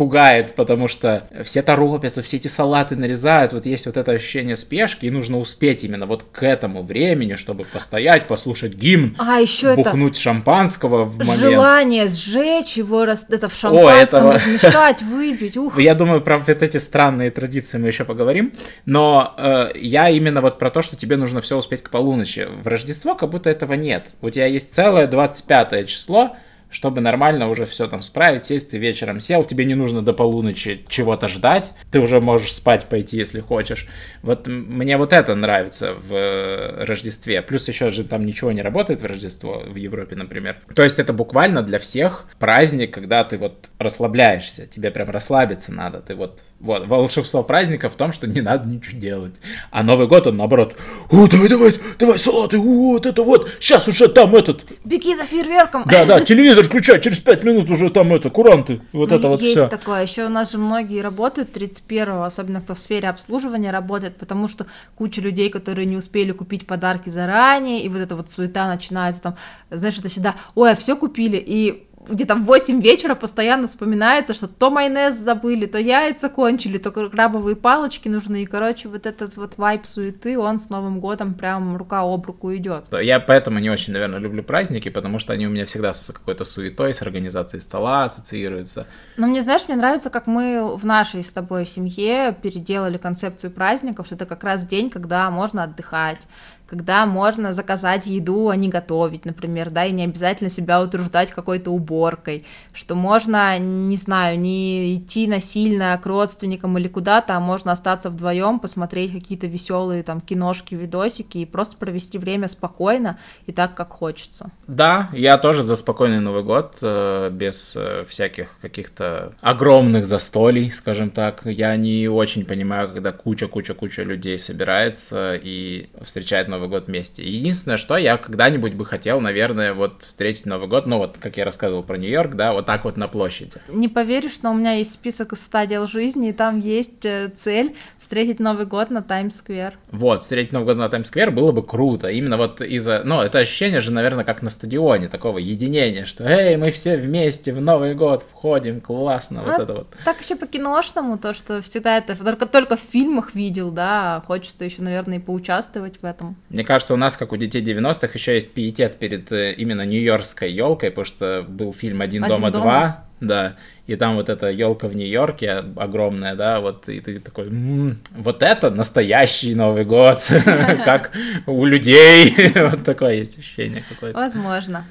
пугает, 0.00 0.54
потому 0.54 0.88
что 0.88 1.24
все 1.44 1.60
торопятся, 1.60 2.22
все 2.22 2.38
эти 2.38 2.48
салаты 2.48 2.96
нарезают, 2.96 3.52
вот 3.52 3.66
есть 3.66 3.84
вот 3.84 3.98
это 3.98 4.12
ощущение 4.12 4.56
спешки, 4.56 5.04
и 5.04 5.10
нужно 5.10 5.38
успеть 5.38 5.84
именно 5.84 6.06
вот 6.06 6.22
к 6.32 6.42
этому 6.42 6.82
времени, 6.82 7.34
чтобы 7.34 7.64
постоять, 7.64 8.26
послушать 8.26 8.72
гимн, 8.72 9.14
а, 9.18 9.40
еще 9.40 9.74
бухнуть 9.74 10.14
это 10.14 10.22
шампанского 10.22 11.04
в 11.04 11.18
момент. 11.18 11.38
Желание 11.38 12.08
сжечь 12.08 12.78
его, 12.78 13.04
раз, 13.04 13.26
это 13.28 13.48
в 13.48 13.54
шампанском 13.54 14.28
О, 14.28 14.32
это... 14.32 14.32
размешать, 14.32 15.02
выпить, 15.02 15.58
ух. 15.58 15.78
Я 15.78 15.94
думаю, 15.94 16.22
про 16.22 16.38
вот 16.38 16.48
эти 16.48 16.78
странные 16.78 17.30
традиции 17.30 17.76
мы 17.76 17.88
еще 17.88 18.06
поговорим, 18.06 18.54
но 18.86 19.34
э, 19.36 19.72
я 19.74 20.08
именно 20.08 20.40
вот 20.40 20.58
про 20.58 20.70
то, 20.70 20.80
что 20.80 20.96
тебе 20.96 21.18
нужно 21.18 21.42
все 21.42 21.58
успеть 21.58 21.82
к 21.82 21.90
полуночи. 21.90 22.48
В 22.62 22.66
Рождество 22.66 23.14
как 23.14 23.28
будто 23.28 23.50
этого 23.50 23.74
нет. 23.74 24.14
У 24.22 24.30
тебя 24.30 24.46
есть 24.46 24.72
целое 24.72 25.06
25 25.06 25.86
число, 25.86 26.36
чтобы 26.70 27.00
нормально 27.00 27.48
уже 27.48 27.66
все 27.66 27.86
там 27.86 28.02
справить, 28.02 28.44
сесть, 28.44 28.70
ты 28.70 28.78
вечером 28.78 29.20
сел, 29.20 29.44
тебе 29.44 29.64
не 29.64 29.74
нужно 29.74 30.02
до 30.02 30.12
полуночи 30.12 30.84
чего-то 30.88 31.28
ждать, 31.28 31.72
ты 31.90 32.00
уже 32.00 32.20
можешь 32.20 32.54
спать 32.54 32.86
пойти, 32.86 33.16
если 33.16 33.40
хочешь. 33.40 33.86
Вот 34.22 34.46
мне 34.46 34.96
вот 34.96 35.12
это 35.12 35.34
нравится 35.34 35.94
в 35.94 36.14
э, 36.14 36.84
Рождестве. 36.84 37.42
Плюс 37.42 37.68
еще 37.68 37.90
же 37.90 38.04
там 38.04 38.24
ничего 38.24 38.52
не 38.52 38.62
работает 38.62 39.02
в 39.02 39.06
Рождество, 39.06 39.62
в 39.66 39.76
Европе, 39.76 40.16
например. 40.16 40.56
То 40.74 40.82
есть 40.82 40.98
это 40.98 41.12
буквально 41.12 41.62
для 41.62 41.78
всех 41.78 42.26
праздник, 42.38 42.94
когда 42.94 43.24
ты 43.24 43.38
вот 43.38 43.70
расслабляешься, 43.78 44.66
тебе 44.66 44.90
прям 44.90 45.10
расслабиться 45.10 45.72
надо, 45.72 46.00
ты 46.00 46.14
вот, 46.14 46.44
вот, 46.60 46.86
волшебство 46.86 47.42
праздника 47.42 47.88
в 47.88 47.94
том, 47.94 48.12
что 48.12 48.26
не 48.26 48.42
надо 48.42 48.68
ничего 48.68 48.98
делать. 48.98 49.34
А 49.70 49.82
Новый 49.82 50.06
год, 50.06 50.26
он 50.26 50.36
наоборот, 50.36 50.76
о, 51.10 51.26
давай, 51.26 51.48
давай, 51.48 51.74
давай, 51.98 52.18
салаты, 52.18 52.58
о, 52.58 52.92
вот 52.92 53.06
это 53.06 53.22
вот, 53.22 53.50
сейчас 53.58 53.88
уже 53.88 54.08
там 54.08 54.36
этот... 54.36 54.64
Беги 54.84 55.16
за 55.16 55.24
фейерверком. 55.24 55.84
Да, 55.86 56.04
да, 56.04 56.20
телевизор 56.24 56.64
включай, 56.64 57.00
через 57.00 57.18
5 57.20 57.44
минут 57.44 57.70
уже 57.70 57.88
там 57.88 58.12
это, 58.12 58.28
куранты, 58.28 58.82
вот 58.92 59.10
ну, 59.10 59.16
это 59.16 59.28
вот 59.28 59.40
есть 59.40 59.54
все. 59.56 59.68
такое, 59.68 60.02
еще 60.02 60.26
у 60.26 60.28
нас 60.28 60.52
же 60.52 60.58
многие 60.58 61.00
работают 61.00 61.56
31-го, 61.56 62.24
особенно 62.24 62.60
кто 62.60 62.74
в 62.74 62.78
сфере 62.78 63.08
обслуживания 63.08 63.70
работает, 63.70 64.16
потому 64.16 64.46
что 64.46 64.66
куча 64.94 65.22
людей, 65.22 65.48
которые 65.48 65.86
не 65.86 65.96
успели 65.96 66.32
купить 66.32 66.66
подарки 66.66 67.08
заранее, 67.08 67.80
и 67.82 67.88
вот 67.88 67.98
эта 67.98 68.14
вот 68.16 68.30
суета 68.30 68.68
начинается 68.68 69.22
там, 69.22 69.36
знаешь, 69.70 69.98
это 69.98 70.08
всегда, 70.08 70.34
ой, 70.54 70.72
а 70.72 70.76
все 70.76 70.94
купили, 70.94 71.42
и 71.44 71.86
где-то 72.08 72.34
в 72.34 72.44
8 72.44 72.80
вечера 72.80 73.14
постоянно 73.14 73.68
вспоминается, 73.68 74.34
что 74.34 74.48
то 74.48 74.70
майонез 74.70 75.16
забыли, 75.16 75.66
то 75.66 75.78
яйца 75.78 76.28
кончили, 76.28 76.78
то 76.78 76.90
крабовые 76.90 77.56
палочки 77.56 78.08
нужны, 78.08 78.42
и, 78.42 78.46
короче, 78.46 78.88
вот 78.88 79.06
этот 79.06 79.36
вот 79.36 79.58
вайп 79.58 79.86
суеты, 79.86 80.38
он 80.38 80.58
с 80.58 80.70
Новым 80.70 81.00
годом 81.00 81.34
прям 81.34 81.76
рука 81.76 82.00
об 82.00 82.24
руку 82.26 82.54
идет. 82.54 82.84
Я 83.00 83.20
поэтому 83.20 83.58
не 83.58 83.70
очень, 83.70 83.92
наверное, 83.92 84.18
люблю 84.18 84.42
праздники, 84.42 84.88
потому 84.88 85.18
что 85.18 85.32
они 85.32 85.46
у 85.46 85.50
меня 85.50 85.66
всегда 85.66 85.92
с 85.92 86.12
какой-то 86.12 86.44
суетой, 86.44 86.94
с 86.94 87.02
организацией 87.02 87.60
стола 87.60 88.04
ассоциируются. 88.04 88.86
Но 89.16 89.26
мне, 89.26 89.42
знаешь, 89.42 89.62
мне 89.68 89.76
нравится, 89.76 90.10
как 90.10 90.26
мы 90.26 90.76
в 90.76 90.86
нашей 90.86 91.22
с 91.22 91.32
тобой 91.32 91.66
семье 91.66 92.34
переделали 92.40 92.96
концепцию 92.96 93.50
праздников, 93.50 94.06
что 94.06 94.14
это 94.14 94.26
как 94.26 94.44
раз 94.44 94.66
день, 94.66 94.90
когда 94.90 95.30
можно 95.30 95.64
отдыхать, 95.64 96.26
когда 96.70 97.04
можно 97.04 97.52
заказать 97.52 98.06
еду, 98.06 98.48
а 98.48 98.54
не 98.54 98.68
готовить, 98.68 99.24
например, 99.24 99.70
да, 99.70 99.86
и 99.86 99.92
не 99.92 100.04
обязательно 100.04 100.48
себя 100.48 100.80
утруждать 100.80 101.32
какой-то 101.32 101.72
уборкой, 101.72 102.44
что 102.72 102.94
можно, 102.94 103.58
не 103.58 103.96
знаю, 103.96 104.38
не 104.38 104.94
идти 104.94 105.26
насильно 105.26 105.98
к 106.00 106.06
родственникам 106.06 106.78
или 106.78 106.86
куда-то, 106.86 107.36
а 107.36 107.40
можно 107.40 107.72
остаться 107.72 108.08
вдвоем, 108.08 108.60
посмотреть 108.60 109.12
какие-то 109.12 109.48
веселые 109.48 110.04
там 110.04 110.20
киношки, 110.20 110.76
видосики 110.76 111.38
и 111.38 111.44
просто 111.44 111.76
провести 111.76 112.18
время 112.18 112.46
спокойно 112.46 113.18
и 113.46 113.52
так, 113.52 113.74
как 113.74 113.90
хочется. 113.90 114.52
Да, 114.68 115.10
я 115.12 115.38
тоже 115.38 115.64
за 115.64 115.74
спокойный 115.74 116.20
Новый 116.20 116.44
год, 116.44 116.76
э, 116.82 117.30
без 117.32 117.72
э, 117.74 118.04
всяких 118.08 118.60
каких-то 118.60 119.32
огромных 119.40 120.06
застолий, 120.06 120.70
скажем 120.70 121.10
так. 121.10 121.42
Я 121.46 121.74
не 121.74 122.08
очень 122.08 122.44
понимаю, 122.44 122.88
когда 122.92 123.10
куча-куча-куча 123.10 124.04
людей 124.04 124.38
собирается 124.38 125.34
и 125.34 125.88
встречает 126.02 126.46
Новый 126.46 126.59
Новый 126.60 126.68
год 126.68 126.88
вместе. 126.88 127.22
Единственное, 127.22 127.78
что 127.78 127.96
я 127.96 128.18
когда-нибудь 128.18 128.74
бы 128.74 128.84
хотел, 128.84 129.20
наверное, 129.20 129.72
вот 129.72 130.02
встретить 130.02 130.44
Новый 130.44 130.68
год, 130.68 130.86
ну 130.86 130.98
вот, 130.98 131.16
как 131.18 131.38
я 131.38 131.46
рассказывал 131.46 131.82
про 131.82 131.96
Нью-Йорк, 131.96 132.34
да, 132.34 132.52
вот 132.52 132.66
так 132.66 132.84
вот 132.84 132.98
на 132.98 133.08
площади. 133.08 133.52
Не 133.68 133.88
поверишь, 133.88 134.42
но 134.42 134.50
у 134.50 134.54
меня 134.54 134.72
есть 134.72 134.92
список 134.92 135.32
из 135.32 135.42
100 135.42 135.64
дел 135.64 135.86
жизни, 135.86 136.28
и 136.28 136.32
там 136.32 136.58
есть 136.58 137.06
э, 137.06 137.32
цель 137.34 137.74
встретить 137.98 138.40
Новый 138.40 138.66
год 138.66 138.90
на 138.90 139.00
Таймс-сквер. 139.00 139.78
Вот, 139.90 140.22
встретить 140.22 140.52
Новый 140.52 140.66
год 140.66 140.76
на 140.76 140.90
Таймс-сквер 140.90 141.30
было 141.30 141.50
бы 141.50 141.62
круто, 141.62 142.08
именно 142.08 142.36
вот 142.36 142.60
из-за, 142.60 143.02
ну, 143.04 143.22
это 143.22 143.38
ощущение 143.38 143.80
же, 143.80 143.90
наверное, 143.90 144.24
как 144.24 144.42
на 144.42 144.50
стадионе, 144.50 145.08
такого 145.08 145.38
единения, 145.38 146.04
что, 146.04 146.24
эй, 146.24 146.58
мы 146.58 146.72
все 146.72 146.98
вместе 146.98 147.54
в 147.54 147.60
Новый 147.62 147.94
год 147.94 148.22
входим, 148.30 148.82
классно, 148.82 149.40
вот 149.40 149.56
ну, 149.56 149.64
это 149.64 149.72
вот. 149.72 149.96
Так 150.04 150.20
еще 150.20 150.36
по-киношному, 150.36 151.16
то, 151.16 151.32
что 151.32 151.62
всегда 151.62 151.96
это 151.96 152.22
только, 152.22 152.44
только 152.44 152.76
в 152.76 152.80
фильмах 152.80 153.34
видел, 153.34 153.70
да, 153.70 154.22
хочется 154.26 154.66
еще, 154.66 154.82
наверное, 154.82 155.16
и 155.16 155.20
поучаствовать 155.20 156.02
в 156.02 156.04
этом. 156.04 156.36
Мне 156.50 156.64
кажется, 156.64 156.94
у 156.94 156.96
нас, 156.96 157.16
как 157.16 157.32
у 157.32 157.36
детей 157.36 157.62
90-х, 157.62 158.10
еще 158.12 158.34
есть 158.34 158.52
пиетет 158.52 158.96
перед 158.96 159.30
э, 159.30 159.52
именно 159.52 159.86
нью-йоркской 159.86 160.50
елкой, 160.50 160.90
потому 160.90 161.04
что 161.04 161.46
был 161.48 161.72
фильм 161.72 162.02
«Один, 162.02 162.24
Один 162.24 162.36
дома, 162.36 162.50
дома 162.50 163.04
2», 163.20 163.26
да, 163.26 163.56
и 163.86 163.94
там 163.94 164.16
вот 164.16 164.28
эта 164.28 164.48
елка 164.50 164.88
в 164.88 164.96
Нью-Йорке 164.96 165.62
огромная, 165.76 166.34
да, 166.34 166.58
вот, 166.58 166.88
и 166.88 167.00
ты 167.00 167.20
такой, 167.20 167.46
м-м, 167.46 167.98
вот 168.16 168.42
это 168.42 168.70
настоящий 168.70 169.54
Новый 169.54 169.84
год, 169.84 170.26
как 170.84 171.12
у 171.46 171.64
людей, 171.64 172.34
вот 172.56 172.84
такое 172.84 173.14
есть 173.14 173.38
ощущение 173.38 173.84
какое-то. 173.88 174.18
Возможно. 174.18 174.86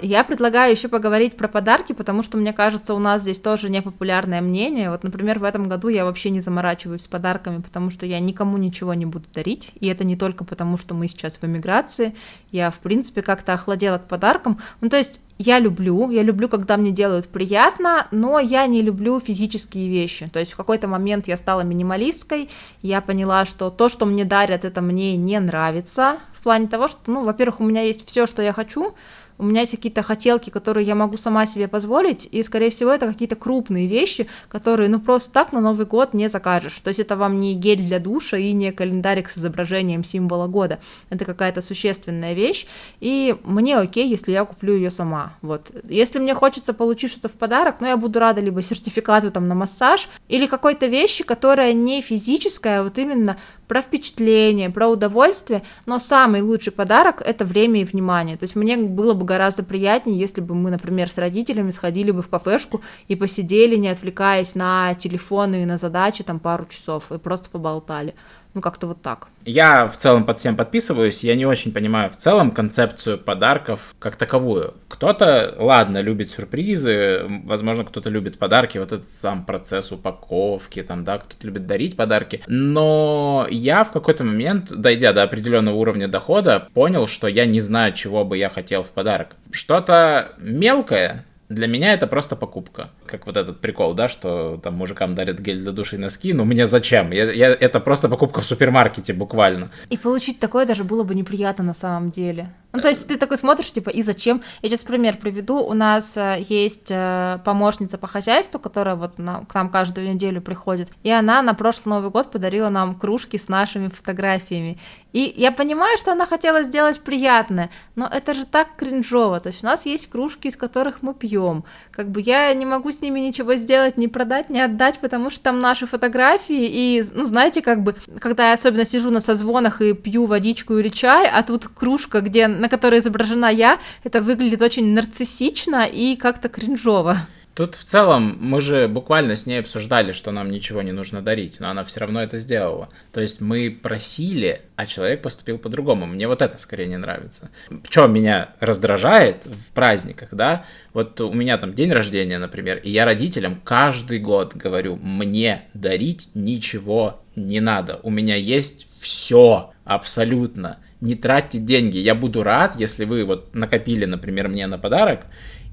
Я 0.00 0.24
предлагаю 0.24 0.72
еще 0.72 0.88
поговорить 0.88 1.36
про 1.36 1.48
подарки, 1.48 1.92
потому 1.92 2.22
что, 2.22 2.38
мне 2.38 2.52
кажется, 2.52 2.94
у 2.94 2.98
нас 2.98 3.22
здесь 3.22 3.40
тоже 3.40 3.70
непопулярное 3.70 4.40
мнение. 4.40 4.90
Вот, 4.90 5.02
например, 5.02 5.38
в 5.38 5.44
этом 5.44 5.68
году 5.68 5.88
я 5.88 6.04
вообще 6.04 6.30
не 6.30 6.40
заморачиваюсь 6.40 7.02
с 7.02 7.06
подарками, 7.06 7.60
потому 7.60 7.90
что 7.90 8.06
я 8.06 8.20
никому 8.20 8.58
ничего 8.58 8.94
не 8.94 9.06
буду 9.06 9.26
дарить. 9.32 9.70
И 9.80 9.86
это 9.86 10.04
не 10.04 10.16
только 10.16 10.44
потому, 10.44 10.76
что 10.76 10.94
мы 10.94 11.08
сейчас 11.08 11.38
в 11.38 11.44
эмиграции. 11.44 12.14
Я, 12.52 12.70
в 12.70 12.78
принципе, 12.78 13.22
как-то 13.22 13.54
охладела 13.54 13.98
к 13.98 14.06
подаркам. 14.06 14.58
Ну, 14.80 14.88
то 14.88 14.96
есть 14.96 15.20
я 15.38 15.60
люблю, 15.60 16.10
я 16.10 16.22
люблю, 16.22 16.48
когда 16.48 16.76
мне 16.76 16.90
делают 16.90 17.28
приятно, 17.28 18.08
но 18.10 18.40
я 18.40 18.66
не 18.66 18.82
люблю 18.82 19.20
физические 19.20 19.88
вещи. 19.88 20.28
То 20.32 20.40
есть 20.40 20.52
в 20.52 20.56
какой-то 20.56 20.88
момент 20.88 21.28
я 21.28 21.36
стала 21.36 21.60
минималисткой, 21.60 22.50
я 22.82 23.00
поняла, 23.00 23.44
что 23.44 23.70
то, 23.70 23.88
что 23.88 24.04
мне 24.04 24.24
дарят, 24.24 24.64
это 24.64 24.80
мне 24.80 25.16
не 25.16 25.38
нравится. 25.38 26.16
В 26.32 26.42
плане 26.42 26.66
того, 26.66 26.88
что, 26.88 26.98
ну, 27.06 27.24
во-первых, 27.24 27.60
у 27.60 27.64
меня 27.64 27.82
есть 27.82 28.06
все, 28.06 28.26
что 28.26 28.42
я 28.42 28.52
хочу, 28.52 28.94
у 29.38 29.44
меня 29.44 29.60
есть 29.60 29.72
какие-то 29.72 30.02
хотелки, 30.02 30.50
которые 30.50 30.86
я 30.86 30.94
могу 30.94 31.16
сама 31.16 31.46
себе 31.46 31.68
позволить, 31.68 32.28
и, 32.30 32.42
скорее 32.42 32.70
всего, 32.70 32.90
это 32.90 33.06
какие-то 33.06 33.36
крупные 33.36 33.86
вещи, 33.86 34.26
которые, 34.48 34.88
ну, 34.88 35.00
просто 35.00 35.32
так 35.32 35.52
на 35.52 35.60
Новый 35.60 35.86
год 35.86 36.14
не 36.14 36.28
закажешь. 36.28 36.78
То 36.82 36.88
есть 36.88 37.00
это 37.00 37.16
вам 37.16 37.40
не 37.40 37.54
гель 37.54 37.82
для 37.82 37.98
душа 37.98 38.36
и 38.36 38.52
не 38.52 38.72
календарик 38.72 39.30
с 39.30 39.38
изображением 39.38 40.04
символа 40.04 40.46
года. 40.48 40.78
Это 41.10 41.24
какая-то 41.24 41.62
существенная 41.62 42.34
вещь, 42.34 42.66
и 43.00 43.36
мне 43.44 43.76
окей, 43.76 44.08
если 44.08 44.32
я 44.32 44.44
куплю 44.44 44.74
ее 44.74 44.90
сама. 44.90 45.34
Вот. 45.42 45.70
Если 45.88 46.18
мне 46.18 46.34
хочется 46.34 46.72
получить 46.72 47.10
что-то 47.10 47.28
в 47.28 47.34
подарок, 47.34 47.76
ну, 47.80 47.86
я 47.86 47.96
буду 47.96 48.18
рада 48.18 48.40
либо 48.40 48.62
сертификату 48.62 49.30
там 49.30 49.48
на 49.48 49.54
массаж, 49.54 50.08
или 50.28 50.46
какой-то 50.46 50.86
вещи, 50.86 51.24
которая 51.24 51.72
не 51.72 52.00
физическая, 52.00 52.80
а 52.80 52.82
вот 52.82 52.98
именно 52.98 53.36
про 53.68 53.82
впечатление, 53.82 54.70
про 54.70 54.88
удовольствие, 54.88 55.62
но 55.86 55.98
самый 55.98 56.40
лучший 56.40 56.72
подарок— 56.72 57.22
это 57.24 57.44
время 57.44 57.82
и 57.82 57.84
внимание. 57.84 58.36
То 58.36 58.44
есть 58.44 58.56
мне 58.56 58.76
было 58.76 59.12
бы 59.14 59.24
гораздо 59.24 59.62
приятнее, 59.62 60.18
если 60.18 60.40
бы 60.40 60.54
мы, 60.54 60.70
например, 60.70 61.10
с 61.10 61.18
родителями 61.18 61.70
сходили 61.70 62.10
бы 62.10 62.22
в 62.22 62.28
кафешку 62.28 62.80
и 63.06 63.14
посидели, 63.14 63.76
не 63.76 63.88
отвлекаясь 63.88 64.54
на 64.54 64.94
телефоны 64.94 65.62
и 65.62 65.66
на 65.66 65.76
задачи 65.76 66.24
там 66.24 66.40
пару 66.40 66.66
часов, 66.66 67.12
и 67.12 67.18
просто 67.18 67.50
поболтали. 67.50 68.14
Ну, 68.58 68.62
как-то 68.62 68.88
вот 68.88 69.00
так. 69.00 69.28
Я 69.44 69.86
в 69.86 69.96
целом 69.96 70.24
под 70.24 70.40
всем 70.40 70.56
подписываюсь, 70.56 71.22
я 71.22 71.36
не 71.36 71.46
очень 71.46 71.72
понимаю 71.72 72.10
в 72.10 72.16
целом 72.16 72.50
концепцию 72.50 73.16
подарков 73.16 73.94
как 74.00 74.16
таковую. 74.16 74.74
Кто-то, 74.88 75.54
ладно, 75.60 76.00
любит 76.00 76.28
сюрпризы, 76.28 77.24
возможно, 77.44 77.84
кто-то 77.84 78.10
любит 78.10 78.36
подарки, 78.36 78.78
вот 78.78 78.90
этот 78.90 79.08
сам 79.10 79.44
процесс 79.44 79.92
упаковки, 79.92 80.82
там, 80.82 81.04
да, 81.04 81.18
кто-то 81.18 81.46
любит 81.46 81.68
дарить 81.68 81.96
подарки, 81.96 82.42
но 82.48 83.46
я 83.48 83.84
в 83.84 83.92
какой-то 83.92 84.24
момент, 84.24 84.72
дойдя 84.72 85.12
до 85.12 85.22
определенного 85.22 85.76
уровня 85.76 86.08
дохода, 86.08 86.66
понял, 86.74 87.06
что 87.06 87.28
я 87.28 87.46
не 87.46 87.60
знаю, 87.60 87.92
чего 87.92 88.24
бы 88.24 88.36
я 88.36 88.48
хотел 88.48 88.82
в 88.82 88.88
подарок. 88.88 89.36
Что-то 89.52 90.32
мелкое, 90.38 91.27
для 91.48 91.66
меня 91.66 91.94
это 91.94 92.06
просто 92.06 92.36
покупка. 92.36 92.90
Как 93.06 93.26
вот 93.26 93.36
этот 93.36 93.60
прикол, 93.60 93.94
да, 93.94 94.08
что 94.08 94.60
там 94.62 94.74
мужикам 94.74 95.14
дарят 95.14 95.40
гель 95.40 95.60
для 95.60 95.72
души 95.72 95.96
и 95.96 95.98
носки. 95.98 96.32
Ну, 96.32 96.44
мне 96.44 96.66
зачем? 96.66 97.10
Я, 97.10 97.30
я, 97.32 97.48
это 97.48 97.80
просто 97.80 98.08
покупка 98.08 98.40
в 98.40 98.44
супермаркете 98.44 99.12
буквально. 99.12 99.70
И 99.88 99.96
получить 99.96 100.38
такое 100.40 100.66
даже 100.66 100.84
было 100.84 101.04
бы 101.04 101.14
неприятно 101.14 101.64
на 101.64 101.74
самом 101.74 102.10
деле. 102.10 102.52
Ну, 102.72 102.80
то 102.80 102.88
есть 102.88 103.08
ты 103.08 103.16
такой 103.16 103.38
смотришь, 103.38 103.72
типа, 103.72 103.88
и 103.88 104.02
зачем? 104.02 104.42
Я 104.60 104.68
сейчас 104.68 104.84
пример 104.84 105.16
приведу. 105.16 105.58
У 105.58 105.72
нас 105.72 106.18
э, 106.18 106.44
есть 106.48 106.88
э, 106.90 107.38
помощница 107.42 107.96
по 107.96 108.06
хозяйству, 108.06 108.60
которая 108.60 108.94
вот 108.94 109.18
на, 109.18 109.46
к 109.46 109.54
нам 109.54 109.70
каждую 109.70 110.12
неделю 110.12 110.42
приходит, 110.42 110.90
и 111.02 111.10
она 111.10 111.40
на 111.40 111.54
прошлый 111.54 111.94
Новый 111.94 112.10
год 112.10 112.30
подарила 112.30 112.68
нам 112.68 112.94
кружки 112.94 113.38
с 113.38 113.48
нашими 113.48 113.88
фотографиями. 113.88 114.78
И 115.14 115.32
я 115.36 115.52
понимаю, 115.52 115.96
что 115.96 116.12
она 116.12 116.26
хотела 116.26 116.62
сделать 116.62 117.00
приятное, 117.00 117.70
но 117.96 118.06
это 118.06 118.34
же 118.34 118.44
так 118.44 118.76
кринжово. 118.76 119.40
То 119.40 119.48
есть 119.48 119.62
у 119.62 119.66
нас 119.66 119.86
есть 119.86 120.10
кружки, 120.10 120.48
из 120.48 120.56
которых 120.56 121.00
мы 121.00 121.14
пьем. 121.14 121.64
Как 121.90 122.10
бы 122.10 122.20
я 122.20 122.52
не 122.52 122.66
могу 122.66 122.92
с 122.92 123.00
ними 123.00 123.18
ничего 123.20 123.54
сделать, 123.54 123.96
ни 123.96 124.06
продать, 124.06 124.50
ни 124.50 124.58
отдать, 124.58 124.98
потому 124.98 125.30
что 125.30 125.44
там 125.44 125.60
наши 125.60 125.86
фотографии. 125.86 126.66
И, 126.66 127.04
ну, 127.14 127.24
знаете, 127.24 127.62
как 127.62 127.82
бы, 127.82 127.94
когда 128.20 128.48
я 128.48 128.54
особенно 128.54 128.84
сижу 128.84 129.10
на 129.10 129.20
созвонах 129.20 129.80
и 129.80 129.94
пью 129.94 130.26
водичку 130.26 130.76
или 130.76 130.90
чай, 130.90 131.26
а 131.26 131.42
тут 131.42 131.68
кружка, 131.68 132.20
где 132.20 132.46
на 132.58 132.68
которой 132.68 133.00
изображена 133.00 133.50
я, 133.50 133.78
это 134.04 134.20
выглядит 134.20 134.62
очень 134.62 134.92
нарциссично 134.92 135.86
и 135.86 136.16
как-то 136.16 136.48
кринжово. 136.48 137.18
Тут 137.58 137.74
в 137.74 137.82
целом 137.82 138.38
мы 138.40 138.60
же 138.60 138.86
буквально 138.86 139.34
с 139.34 139.44
ней 139.44 139.58
обсуждали, 139.58 140.12
что 140.12 140.30
нам 140.30 140.48
ничего 140.48 140.80
не 140.80 140.92
нужно 140.92 141.22
дарить, 141.22 141.58
но 141.58 141.70
она 141.70 141.82
все 141.82 141.98
равно 141.98 142.22
это 142.22 142.38
сделала. 142.38 142.88
То 143.10 143.20
есть 143.20 143.40
мы 143.40 143.76
просили, 143.82 144.60
а 144.76 144.86
человек 144.86 145.22
поступил 145.22 145.58
по-другому. 145.58 146.06
Мне 146.06 146.28
вот 146.28 146.40
это 146.40 146.56
скорее 146.56 146.86
не 146.86 146.98
нравится. 146.98 147.50
Что 147.90 148.06
меня 148.06 148.50
раздражает 148.60 149.44
в 149.44 149.72
праздниках, 149.74 150.28
да? 150.30 150.66
Вот 150.92 151.20
у 151.20 151.32
меня 151.32 151.58
там 151.58 151.74
день 151.74 151.90
рождения, 151.90 152.38
например, 152.38 152.76
и 152.76 152.90
я 152.90 153.04
родителям 153.04 153.60
каждый 153.64 154.20
год 154.20 154.54
говорю, 154.54 154.94
мне 154.94 155.64
дарить 155.74 156.28
ничего 156.34 157.24
не 157.34 157.58
надо. 157.58 157.98
У 158.04 158.10
меня 158.10 158.36
есть 158.36 158.86
все 159.00 159.72
абсолютно 159.84 160.78
не 161.00 161.14
тратьте 161.14 161.58
деньги. 161.58 161.98
Я 161.98 162.14
буду 162.14 162.42
рад, 162.42 162.78
если 162.78 163.04
вы 163.04 163.24
вот 163.24 163.54
накопили, 163.54 164.04
например, 164.04 164.48
мне 164.48 164.66
на 164.66 164.78
подарок, 164.78 165.26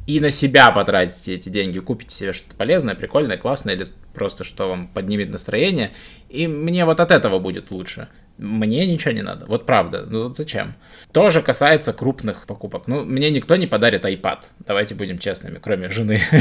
и 0.08 0.20
на 0.20 0.30
себя 0.30 0.72
потратите 0.72 1.34
эти 1.34 1.50
деньги, 1.50 1.80
купите 1.80 2.16
себе 2.16 2.34
что-то 2.34 2.56
полезное, 2.56 2.96
прикольное, 2.96 3.38
классное, 3.38 3.74
или 3.74 3.88
просто 4.14 4.44
что 4.44 4.70
вам 4.70 4.88
поднимет 4.88 5.32
настроение, 5.32 5.92
и 6.30 6.48
мне 6.48 6.86
вот 6.86 7.00
от 7.00 7.12
этого 7.12 7.40
будет 7.40 7.72
лучше. 7.72 8.08
Мне 8.38 8.86
ничего 8.86 9.14
не 9.14 9.22
надо. 9.22 9.46
Вот 9.46 9.66
правда. 9.66 10.06
Ну 10.08 10.24
вот 10.24 10.36
зачем? 10.36 10.76
Тоже 11.14 11.42
касается 11.42 11.94
крупных 11.94 12.46
покупок. 12.46 12.88
Ну, 12.88 13.06
мне 13.06 13.32
никто 13.32 13.56
не 13.56 13.68
подарит 13.68 14.04
iPad. 14.04 14.40
Давайте 14.60 14.96
будем 14.96 15.18
честными, 15.18 15.60
кроме 15.62 15.90
жены. 15.90 16.22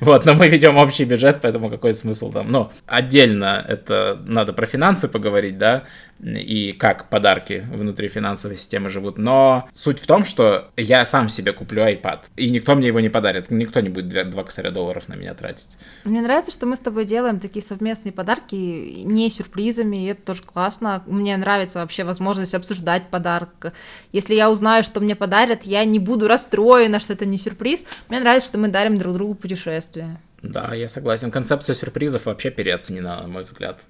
Вот, 0.00 0.24
но 0.24 0.34
мы 0.34 0.48
ведем 0.48 0.76
общий 0.76 1.04
бюджет, 1.04 1.40
поэтому 1.42 1.70
какой 1.70 1.94
смысл 1.94 2.32
там? 2.32 2.50
Но 2.50 2.72
отдельно 2.86 3.64
это 3.68 4.20
надо 4.26 4.52
про 4.52 4.66
финансы 4.66 5.08
поговорить, 5.08 5.58
да, 5.58 5.84
и 6.20 6.72
как 6.72 7.08
подарки 7.08 7.64
внутри 7.70 8.08
финансовой 8.08 8.56
системы 8.56 8.88
живут. 8.88 9.18
Но 9.18 9.68
суть 9.74 9.98
в 9.98 10.06
том, 10.06 10.24
что 10.24 10.70
я 10.76 11.04
сам 11.04 11.28
себе 11.28 11.52
куплю 11.52 11.82
iPad, 11.82 12.20
и 12.36 12.50
никто 12.50 12.74
мне 12.74 12.88
его 12.88 13.00
не 13.00 13.10
подарит. 13.10 13.50
Никто 13.50 13.80
не 13.80 13.90
будет 13.90 14.08
2 14.08 14.44
косаря 14.44 14.70
долларов 14.70 15.08
на 15.08 15.14
меня 15.14 15.34
тратить. 15.34 15.68
Мне 16.04 16.20
нравится, 16.20 16.52
что 16.52 16.66
мы 16.66 16.76
с 16.76 16.80
тобой 16.80 17.04
делаем 17.04 17.38
такие 17.38 17.64
совместные 17.64 18.12
подарки, 18.12 18.54
не 18.54 19.30
сюрпризами, 19.30 20.04
и 20.04 20.06
это 20.06 20.22
тоже 20.22 20.42
классно 20.42 20.61
классно. 20.62 21.02
Мне 21.06 21.36
нравится 21.36 21.80
вообще 21.80 22.04
возможность 22.04 22.54
обсуждать 22.54 23.10
подарок. 23.10 23.72
Если 24.12 24.34
я 24.34 24.48
узнаю, 24.48 24.84
что 24.84 25.00
мне 25.00 25.16
подарят, 25.16 25.64
я 25.64 25.84
не 25.84 25.98
буду 25.98 26.28
расстроена, 26.28 27.00
что 27.00 27.14
это 27.14 27.26
не 27.26 27.36
сюрприз. 27.36 27.84
Мне 28.08 28.20
нравится, 28.20 28.48
что 28.48 28.58
мы 28.58 28.68
дарим 28.68 28.96
друг 28.96 29.14
другу 29.14 29.34
путешествия. 29.34 30.20
Да, 30.42 30.72
я 30.74 30.88
согласен. 30.88 31.32
Концепция 31.32 31.74
сюрпризов 31.74 32.26
вообще 32.26 32.50
переоценена, 32.50 33.22
на 33.22 33.28
мой 33.28 33.42
взгляд 33.42 33.80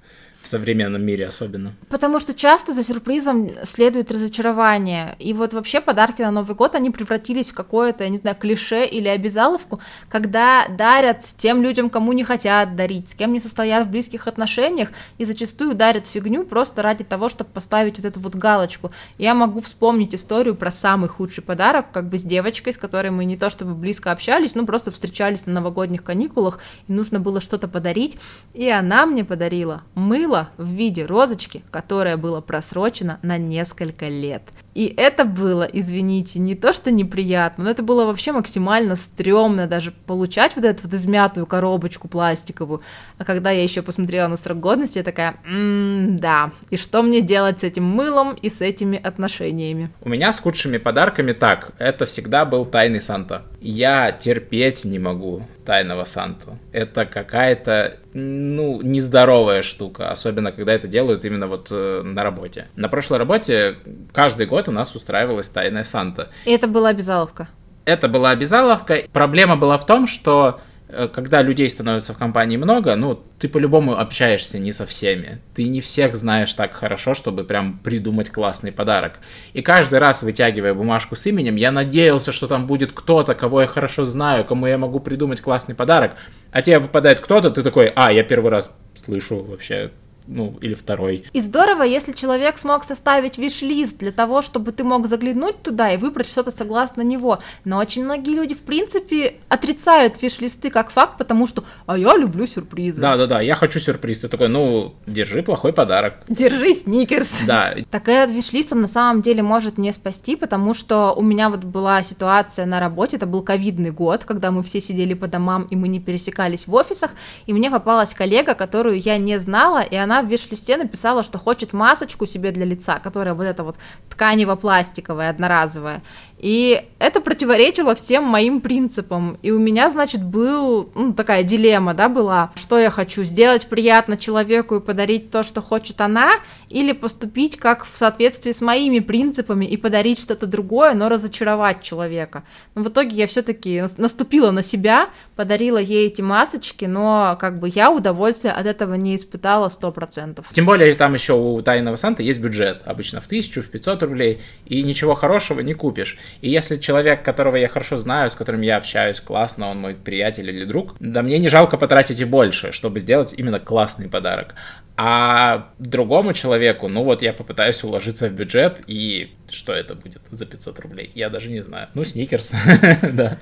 в 0.43 0.49
современном 0.49 1.03
мире 1.03 1.27
особенно. 1.27 1.73
Потому 1.89 2.19
что 2.19 2.35
часто 2.35 2.73
за 2.73 2.83
сюрпризом 2.83 3.51
следует 3.65 4.11
разочарование. 4.11 5.15
И 5.19 5.33
вот 5.33 5.53
вообще 5.53 5.81
подарки 5.81 6.23
на 6.23 6.31
Новый 6.31 6.57
год, 6.57 6.75
они 6.75 6.91
превратились 6.91 7.49
в 7.49 7.55
какое-то, 7.55 8.05
я 8.05 8.11
не 8.11 8.19
знаю, 8.19 8.37
клише 8.37 8.85
или 8.85 9.09
обязаловку, 9.09 9.81
когда 10.09 10.67
дарят 10.69 11.25
тем 11.37 11.63
людям, 11.63 11.91
кому 11.91 12.13
не 12.13 12.25
хотят 12.25 12.75
дарить, 12.75 13.11
с 13.11 13.15
кем 13.15 13.33
не 13.33 13.41
состоят 13.41 13.87
в 13.87 13.91
близких 13.91 14.27
отношениях, 14.27 14.91
и 15.19 15.25
зачастую 15.25 15.75
дарят 15.75 16.07
фигню 16.07 16.45
просто 16.45 16.83
ради 16.83 17.05
того, 17.05 17.29
чтобы 17.29 17.51
поставить 17.51 17.99
вот 17.99 18.07
эту 18.07 18.21
вот 18.21 18.35
галочку. 18.35 18.91
Я 19.19 19.35
могу 19.35 19.61
вспомнить 19.61 20.15
историю 20.15 20.57
про 20.57 20.71
самый 20.71 21.09
худший 21.09 21.45
подарок, 21.45 21.93
как 21.93 22.09
бы 22.09 22.19
с 22.19 22.23
девочкой, 22.23 22.73
с 22.73 22.79
которой 22.79 23.11
мы 23.11 23.25
не 23.25 23.37
то 23.37 23.49
чтобы 23.51 23.75
близко 23.75 24.11
общались, 24.11 24.55
ну 24.55 24.67
просто 24.67 24.91
встречались 24.91 25.47
на 25.47 25.53
новогодних 25.53 26.03
каникулах, 26.03 26.59
и 26.89 26.93
нужно 26.93 27.21
было 27.21 27.41
что-то 27.41 27.69
подарить, 27.69 28.19
и 28.55 28.69
она 28.69 29.07
мне 29.07 29.25
подарила 29.25 29.83
мыло, 29.95 30.32
было 30.33 30.49
в 30.57 30.67
виде 30.67 31.05
розочки, 31.05 31.63
которая 31.71 32.17
была 32.17 32.41
просрочена 32.41 33.19
на 33.23 33.37
несколько 33.37 34.09
лет. 34.09 34.43
И 34.75 34.93
это 34.97 35.25
было, 35.25 35.65
извините, 35.65 36.39
не 36.39 36.55
то 36.55 36.73
что 36.73 36.91
неприятно, 36.91 37.65
но 37.65 37.71
это 37.71 37.83
было 37.83 38.05
вообще 38.05 38.33
максимально 38.33 38.97
стрёмно 38.97 39.67
даже 39.67 39.93
получать 39.93 40.57
вот 40.57 40.65
эту 40.65 40.85
вот 40.85 40.95
измятую 40.95 41.47
коробочку 41.47 42.09
пластиковую. 42.09 42.81
А 43.19 43.25
когда 43.25 43.51
я 43.51 43.63
еще 43.63 43.83
посмотрела 43.83 44.29
на 44.29 44.37
срок 44.37 44.61
годности, 44.61 44.99
я 44.99 45.05
такая, 45.05 45.37
м-м, 45.47 46.19
да, 46.19 46.53
и 46.71 46.77
что 46.77 47.03
мне 47.03 47.21
делать 47.21 47.61
с 47.61 47.65
этим 47.65 47.85
мылом 47.85 48.35
и 48.35 48.49
с 48.49 48.63
этими 48.63 49.01
отношениями? 49.03 49.91
У 50.01 50.09
меня 50.09 50.33
с 50.33 50.39
худшими 50.39 50.79
подарками 50.79 51.33
так, 51.33 51.73
это 51.79 52.07
всегда 52.07 52.45
был 52.45 52.65
тайный 52.65 53.01
Санта. 53.01 53.43
Я 53.61 54.11
терпеть 54.13 54.85
не 54.85 54.99
могу 54.99 55.43
тайного 55.65 56.05
Санту. 56.05 56.59
Это 56.73 57.05
какая-то, 57.05 57.99
ну, 58.13 58.81
нездоровая 58.83 59.63
штука, 59.63 60.11
особенно 60.11 60.53
когда 60.53 60.73
это 60.73 60.89
делают 60.89 61.25
именно 61.25 61.47
вот 61.47 61.69
э, 61.71 62.03
на 62.03 62.23
работе. 62.25 62.67
На 62.75 62.89
прошлой 62.89 63.19
работе 63.19 63.77
каждый 64.13 64.47
год 64.47 64.62
у 64.69 64.73
нас 64.73 64.95
устраивалась 64.95 65.49
тайная 65.49 65.85
Санта. 65.85 66.31
И 66.45 66.51
это 66.51 66.67
была 66.69 66.91
обязаловка? 66.91 67.49
Это 67.85 68.09
была 68.09 68.31
обязаловка. 68.31 69.03
Проблема 69.13 69.57
была 69.57 69.77
в 69.79 69.87
том, 69.87 70.07
что 70.07 70.61
Э, 70.93 71.09
когда 71.09 71.41
людей 71.43 71.69
становится 71.71 72.13
в 72.13 72.19
компании 72.19 72.59
много, 72.59 72.95
ну, 72.97 73.19
ты 73.39 73.49
по-любому 73.49 73.99
общаешься 73.99 74.59
не 74.59 74.73
со 74.73 74.85
всеми. 74.85 75.41
Ты 75.55 75.67
не 75.67 75.81
всех 75.81 76.15
знаешь 76.15 76.53
так 76.53 76.75
хорошо, 76.75 77.15
чтобы 77.15 77.45
прям 77.45 77.79
придумать 77.79 78.31
классный 78.31 78.73
подарок. 78.73 79.19
И 79.55 79.63
каждый 79.63 79.99
раз, 79.99 80.23
вытягивая 80.23 80.75
бумажку 80.75 81.17
с 81.17 81.25
именем, 81.27 81.57
я 81.57 81.73
надеялся, 81.73 82.31
что 82.31 82.47
там 82.47 82.67
будет 82.67 82.93
кто-то, 82.93 83.35
кого 83.35 83.63
я 83.63 83.67
хорошо 83.67 84.05
знаю, 84.05 84.45
кому 84.45 84.67
я 84.67 84.77
могу 84.77 85.01
придумать 85.01 85.41
классный 85.41 85.75
подарок. 85.75 86.17
А 86.51 86.61
тебе 86.61 86.79
выпадает 86.79 87.21
кто-то, 87.21 87.51
ты 87.51 87.63
такой, 87.63 87.91
а, 87.97 88.13
я 88.13 88.23
первый 88.23 88.51
раз 88.51 88.77
слышу 89.03 89.43
вообще 89.43 89.93
ну, 90.27 90.57
или 90.61 90.75
второй. 90.75 91.25
И 91.33 91.41
здорово, 91.41 91.83
если 91.83 92.13
человек 92.13 92.59
смог 92.59 92.85
составить 92.85 93.39
виш-лист 93.39 93.99
для 93.99 94.13
того, 94.13 94.43
чтобы 94.43 94.73
ты 94.73 94.85
мог 94.85 95.07
заглянуть 95.07 95.63
туда 95.63 95.91
и 95.91 95.97
выбрать 95.97 96.29
что-то 96.29 96.51
согласно 96.51 97.03
него. 97.03 97.39
Но 97.65 97.79
очень 97.79 98.05
многие 98.05 98.35
люди, 98.35 98.55
в 98.55 98.61
принципе, 98.61 99.37
отрицают 99.49 100.21
виш-листы 100.21 100.71
как 100.71 100.91
факт, 100.91 101.19
потому 101.19 101.47
что 101.47 101.65
«а 101.87 101.99
я 101.99 102.17
люблю 102.17 102.47
сюрпризы». 102.47 103.01
Да-да-да, 103.01 103.41
я 103.41 103.55
хочу 103.55 103.81
сюрприз. 103.81 104.21
Ты 104.21 104.29
такой, 104.29 104.49
ну, 104.49 104.95
держи 105.07 105.43
плохой 105.43 105.73
подарок. 105.73 106.23
Держи 106.29 106.75
сникерс. 106.75 107.43
Да. 107.47 107.75
Так 107.91 108.09
этот 108.09 108.35
виш-лист, 108.35 108.73
он 108.73 108.83
на 108.83 108.89
самом 108.89 109.23
деле 109.23 109.43
может 109.43 109.79
не 109.79 109.93
спасти, 109.93 110.37
потому 110.37 110.75
что 110.75 111.13
у 111.13 111.23
меня 111.23 111.51
вот 111.51 111.65
была 111.65 112.03
ситуация 112.03 112.67
на 112.67 112.81
работе, 112.81 113.17
это 113.17 113.27
был 113.27 113.43
ковидный 113.43 113.91
год, 113.91 114.25
когда 114.25 114.51
мы 114.51 114.63
все 114.63 114.81
сидели 114.81 115.15
по 115.15 115.27
домам, 115.27 115.67
и 115.71 115.77
мы 115.77 115.89
не 115.89 116.01
пересекались 116.01 116.67
в 116.67 116.75
офисах, 116.75 117.11
и 117.47 117.53
мне 117.53 117.71
попалась 117.71 118.15
коллега, 118.15 118.55
которую 118.55 118.99
я 118.99 119.19
не 119.19 119.39
знала, 119.39 119.83
и 119.83 119.97
она 119.97 120.12
она 120.13 120.23
в 120.23 120.31
виш-листе 120.31 120.77
написала, 120.77 121.23
что 121.23 121.39
хочет 121.39 121.73
масочку 121.73 122.27
себе 122.27 122.51
для 122.53 122.65
лица, 122.65 122.99
которая 122.99 123.35
вот 123.35 123.45
эта 123.45 123.65
вот 123.65 123.77
тканево-пластиковая, 124.11 125.31
одноразовая. 125.31 126.03
И 126.43 126.85
это 126.99 127.21
противоречило 127.21 127.95
всем 127.95 128.25
моим 128.25 128.61
принципам. 128.61 129.39
И 129.43 129.53
у 129.53 129.61
меня, 129.61 129.89
значит, 129.91 130.25
был, 130.25 130.91
ну, 130.95 131.13
такая 131.13 131.45
дилемма, 131.45 131.95
да, 131.95 132.09
была, 132.09 132.51
что 132.57 132.79
я 132.79 132.91
хочу, 132.91 133.23
сделать 133.23 133.67
приятно 133.67 134.17
человеку 134.17 134.77
и 134.77 134.81
подарить 134.81 135.31
то, 135.31 135.45
что 135.45 135.63
хочет 135.63 136.01
она, 136.01 136.33
или 136.69 136.93
поступить 136.93 137.57
как 137.57 137.85
в 137.85 137.97
соответствии 137.97 138.51
с 138.51 138.61
моими 138.61 138.99
принципами 138.99 139.65
и 139.65 139.77
подарить 139.77 140.19
что-то 140.19 140.49
другое, 140.49 140.95
но 140.95 141.09
разочаровать 141.09 141.83
человека. 141.83 142.43
Но 142.75 142.83
в 142.83 142.89
итоге 142.89 143.15
я 143.15 143.29
все-таки 143.29 143.85
наступила 143.97 144.51
на 144.51 144.63
себя, 144.63 145.11
подарила 145.37 145.79
ей 145.79 146.09
эти 146.09 146.23
масочки, 146.23 146.87
но 146.87 147.37
как 147.41 147.61
бы 147.61 147.71
я 147.73 147.93
удовольствия 147.93 148.51
от 148.51 148.67
этого 148.67 148.95
не 148.95 149.15
испытала 149.15 149.69
100%. 149.69 150.45
Тем 150.51 150.67
более 150.67 150.93
там 150.95 151.15
еще 151.15 151.35
у 151.35 151.63
Тайного 151.63 151.95
Санта 151.95 152.25
есть 152.25 152.41
бюджет, 152.41 152.83
обычно 152.85 153.21
в 153.21 153.29
тысячу, 153.29 153.63
в 153.63 153.69
500 153.69 154.03
рублей, 154.03 154.41
и 154.67 154.83
ничего 154.83 155.15
хорошего 155.15 155.61
не 155.61 155.75
купишь. 155.75 156.19
И 156.41 156.49
если 156.51 156.77
человек, 156.77 157.23
которого 157.23 157.57
я 157.57 157.69
хорошо 157.69 157.97
знаю, 157.97 158.31
с 158.31 158.35
которым 158.35 158.63
я 158.63 158.77
общаюсь 158.77 159.21
классно, 159.21 159.69
он 159.69 159.79
мой 159.79 159.95
приятель 159.95 160.49
или 160.51 160.65
друг, 160.65 160.97
да 161.01 161.23
мне 161.23 161.39
не 161.39 161.49
жалко 161.49 161.77
потратить 161.77 162.21
и 162.21 162.25
больше, 162.25 162.73
чтобы 162.73 162.99
сделать 162.99 163.35
именно 163.37 163.59
классный 163.59 164.09
подарок. 164.09 164.55
А 164.97 165.69
другому 165.79 166.33
человеку, 166.33 166.89
ну 166.89 167.03
вот 167.03 167.23
я 167.23 167.33
попытаюсь 167.33 167.83
уложиться 167.83 168.29
в 168.29 168.33
бюджет, 168.33 168.83
и 168.87 169.35
что 169.51 169.73
это 169.73 169.95
будет 169.95 170.23
за 170.31 170.47
500 170.47 170.81
рублей? 170.81 171.11
Я 171.15 171.31
даже 171.31 171.51
не 171.51 171.61
знаю. 171.61 171.89
Ну, 171.95 172.05
сникерс, 172.05 172.53
да. 173.13 173.39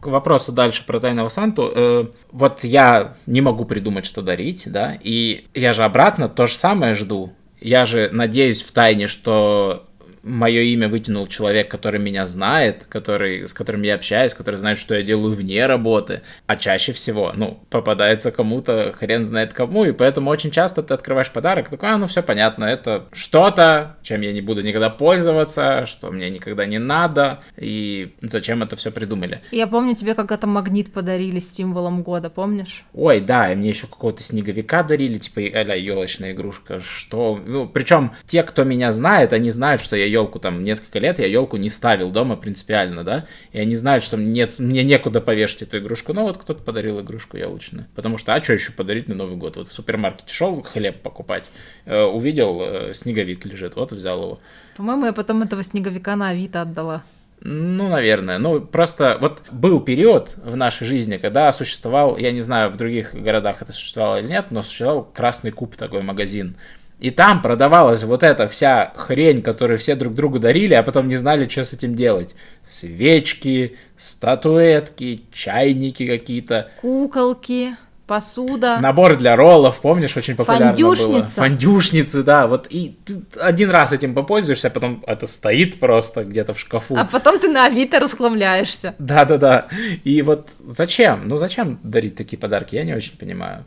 К 0.00 0.06
вопросу 0.06 0.52
дальше 0.52 0.84
про 0.86 1.00
Тайного 1.00 1.28
Санту. 1.28 1.72
Э, 1.74 2.06
вот 2.30 2.62
я 2.62 3.16
не 3.26 3.40
могу 3.40 3.64
придумать, 3.64 4.04
что 4.04 4.22
дарить, 4.22 4.62
да, 4.66 4.96
и 5.02 5.46
я 5.54 5.72
же 5.72 5.82
обратно 5.82 6.28
то 6.28 6.46
же 6.46 6.54
самое 6.54 6.94
жду. 6.94 7.32
Я 7.60 7.84
же 7.84 8.08
надеюсь 8.12 8.62
в 8.62 8.70
тайне, 8.70 9.08
что 9.08 9.87
мое 10.28 10.62
имя 10.62 10.88
вытянул 10.88 11.26
человек, 11.26 11.70
который 11.70 12.00
меня 12.00 12.26
знает, 12.26 12.86
который, 12.88 13.48
с 13.48 13.52
которым 13.52 13.82
я 13.82 13.94
общаюсь, 13.94 14.34
который 14.34 14.56
знает, 14.56 14.78
что 14.78 14.94
я 14.94 15.02
делаю 15.02 15.34
вне 15.34 15.66
работы, 15.66 16.22
а 16.46 16.56
чаще 16.56 16.92
всего, 16.92 17.32
ну, 17.34 17.60
попадается 17.70 18.30
кому-то, 18.30 18.92
хрен 18.96 19.26
знает 19.26 19.52
кому, 19.52 19.84
и 19.84 19.92
поэтому 19.92 20.30
очень 20.30 20.50
часто 20.50 20.82
ты 20.82 20.94
открываешь 20.94 21.30
подарок, 21.30 21.68
такой, 21.68 21.90
а, 21.90 21.96
ну, 21.96 22.06
все 22.06 22.22
понятно, 22.22 22.64
это 22.64 23.06
что-то, 23.12 23.96
чем 24.02 24.20
я 24.20 24.32
не 24.32 24.40
буду 24.40 24.62
никогда 24.62 24.90
пользоваться, 24.90 25.86
что 25.86 26.10
мне 26.10 26.30
никогда 26.30 26.66
не 26.66 26.78
надо, 26.78 27.40
и 27.56 28.14
зачем 28.20 28.62
это 28.62 28.76
все 28.76 28.90
придумали. 28.90 29.40
Я 29.50 29.66
помню, 29.66 29.94
тебе 29.94 30.14
когда-то 30.14 30.46
магнит 30.46 30.92
подарили 30.92 31.38
с 31.38 31.52
символом 31.52 32.02
года, 32.02 32.30
помнишь? 32.30 32.84
Ой, 32.92 33.20
да, 33.20 33.52
и 33.52 33.56
мне 33.56 33.70
еще 33.70 33.86
какого-то 33.86 34.22
снеговика 34.22 34.82
дарили, 34.82 35.18
типа, 35.18 35.40
а 35.40 35.74
елочная 35.74 36.32
игрушка, 36.32 36.80
что, 36.80 37.40
ну, 37.44 37.66
причем 37.66 38.12
те, 38.26 38.42
кто 38.42 38.64
меня 38.64 38.92
знает, 38.92 39.32
они 39.32 39.50
знают, 39.50 39.80
что 39.80 39.96
я 39.96 40.06
елку 40.18 40.38
там 40.38 40.62
несколько 40.62 40.98
лет, 40.98 41.18
я 41.18 41.26
елку 41.26 41.56
не 41.56 41.70
ставил 41.70 42.10
дома 42.10 42.36
принципиально, 42.36 43.04
да, 43.04 43.26
и 43.52 43.58
они 43.58 43.74
знают, 43.74 44.04
что 44.04 44.16
мне, 44.16 44.46
мне 44.58 44.84
некуда 44.84 45.20
повешать 45.20 45.62
эту 45.62 45.78
игрушку, 45.78 46.12
но 46.12 46.24
вот 46.24 46.38
кто-то 46.38 46.62
подарил 46.62 47.00
игрушку 47.00 47.36
елочную, 47.36 47.86
потому 47.94 48.18
что, 48.18 48.34
а 48.34 48.42
что 48.42 48.52
еще 48.52 48.72
подарить 48.72 49.08
на 49.08 49.14
Новый 49.14 49.36
год? 49.36 49.56
Вот 49.56 49.68
в 49.68 49.72
супермаркете 49.72 50.32
шел 50.34 50.62
хлеб 50.62 51.02
покупать, 51.02 51.44
э, 51.84 52.02
увидел, 52.02 52.60
э, 52.62 52.94
снеговик 52.94 53.44
лежит, 53.44 53.76
вот 53.76 53.92
взял 53.92 54.22
его. 54.22 54.40
По-моему, 54.76 55.06
я 55.06 55.12
потом 55.12 55.42
этого 55.42 55.62
снеговика 55.62 56.16
на 56.16 56.28
Авито 56.28 56.62
отдала. 56.62 57.02
Ну, 57.40 57.88
наверное. 57.88 58.38
Ну, 58.38 58.60
просто 58.60 59.16
вот 59.20 59.42
был 59.52 59.80
период 59.80 60.34
в 60.36 60.56
нашей 60.56 60.86
жизни, 60.86 61.18
когда 61.18 61.52
существовал, 61.52 62.16
я 62.16 62.32
не 62.32 62.40
знаю, 62.40 62.70
в 62.70 62.76
других 62.76 63.14
городах 63.14 63.62
это 63.62 63.72
существовало 63.72 64.16
или 64.16 64.26
нет, 64.26 64.46
но 64.50 64.62
существовал 64.62 65.04
Красный 65.04 65.52
Куб 65.52 65.76
такой 65.76 66.02
магазин. 66.02 66.56
И 66.98 67.10
там 67.10 67.42
продавалась 67.42 68.02
вот 68.02 68.22
эта 68.22 68.48
вся 68.48 68.92
хрень, 68.96 69.42
которую 69.42 69.78
все 69.78 69.94
друг 69.94 70.14
другу 70.14 70.38
дарили, 70.38 70.74
а 70.74 70.82
потом 70.82 71.06
не 71.06 71.16
знали, 71.16 71.48
что 71.48 71.62
с 71.62 71.72
этим 71.72 71.94
делать. 71.94 72.34
Свечки, 72.66 73.76
статуэтки, 73.96 75.22
чайники 75.32 76.06
какие-то. 76.06 76.70
Куколки 76.80 77.76
посуда. 78.08 78.80
Набор 78.80 79.16
для 79.16 79.36
роллов, 79.36 79.80
помнишь, 79.80 80.16
очень 80.16 80.34
популярно 80.34 80.68
Фандюшница. 80.68 81.40
было. 81.40 81.48
Фандюшницы, 81.48 82.22
да, 82.24 82.46
вот 82.48 82.66
и 82.70 82.96
ты 83.04 83.22
один 83.38 83.70
раз 83.70 83.92
этим 83.92 84.14
попользуешься, 84.14 84.68
а 84.68 84.70
потом 84.70 85.04
это 85.06 85.26
стоит 85.26 85.78
просто 85.78 86.24
где-то 86.24 86.54
в 86.54 86.58
шкафу. 86.58 86.96
А 86.96 87.04
потом 87.04 87.38
ты 87.38 87.48
на 87.48 87.66
Авито 87.66 88.00
расхламляешься. 88.00 88.94
Да-да-да, 88.98 89.68
и 90.02 90.22
вот 90.22 90.48
зачем? 90.66 91.28
Ну 91.28 91.36
зачем 91.36 91.78
дарить 91.84 92.16
такие 92.16 92.38
подарки, 92.38 92.74
я 92.74 92.84
не 92.84 92.94
очень 92.94 93.16
понимаю. 93.16 93.64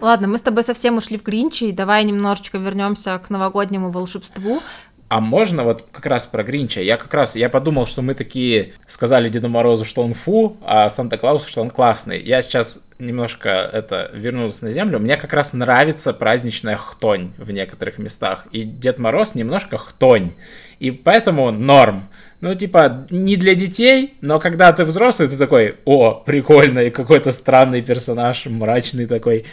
Ладно, 0.00 0.28
мы 0.28 0.38
с 0.38 0.42
тобой 0.42 0.62
совсем 0.62 0.96
ушли 0.96 1.18
в 1.18 1.24
Гринчи, 1.24 1.72
давай 1.72 2.04
немножечко 2.04 2.58
вернемся 2.58 3.18
к 3.18 3.30
новогоднему 3.30 3.90
волшебству. 3.90 4.62
А 5.08 5.20
можно 5.20 5.64
вот 5.64 5.86
как 5.90 6.04
раз 6.06 6.26
про 6.26 6.44
Гринча? 6.44 6.82
Я 6.82 6.98
как 6.98 7.12
раз, 7.14 7.34
я 7.34 7.48
подумал, 7.48 7.86
что 7.86 8.02
мы 8.02 8.14
такие 8.14 8.74
сказали 8.86 9.30
Деду 9.30 9.48
Морозу, 9.48 9.86
что 9.86 10.02
он 10.02 10.12
фу, 10.12 10.58
а 10.62 10.90
Санта-Клаусу, 10.90 11.48
что 11.48 11.62
он 11.62 11.70
классный. 11.70 12.22
Я 12.22 12.42
сейчас 12.42 12.80
немножко 12.98 13.48
это 13.48 14.10
вернулся 14.12 14.66
на 14.66 14.70
землю. 14.70 14.98
Мне 14.98 15.16
как 15.16 15.32
раз 15.32 15.54
нравится 15.54 16.12
праздничная 16.12 16.76
хтонь 16.76 17.32
в 17.38 17.50
некоторых 17.50 17.96
местах. 17.96 18.46
И 18.52 18.64
Дед 18.64 18.98
Мороз 18.98 19.34
немножко 19.34 19.78
хтонь. 19.78 20.32
И 20.78 20.90
поэтому 20.90 21.50
норм. 21.50 22.08
Ну, 22.40 22.54
типа, 22.54 23.06
не 23.10 23.36
для 23.36 23.54
детей, 23.54 24.14
но 24.20 24.38
когда 24.38 24.72
ты 24.72 24.84
взрослый, 24.84 25.28
ты 25.28 25.36
такой, 25.36 25.76
о, 25.86 26.14
прикольно, 26.14 26.80
и 26.80 26.90
какой-то 26.90 27.32
странный 27.32 27.82
персонаж, 27.82 28.46
мрачный 28.46 29.06
такой. 29.06 29.46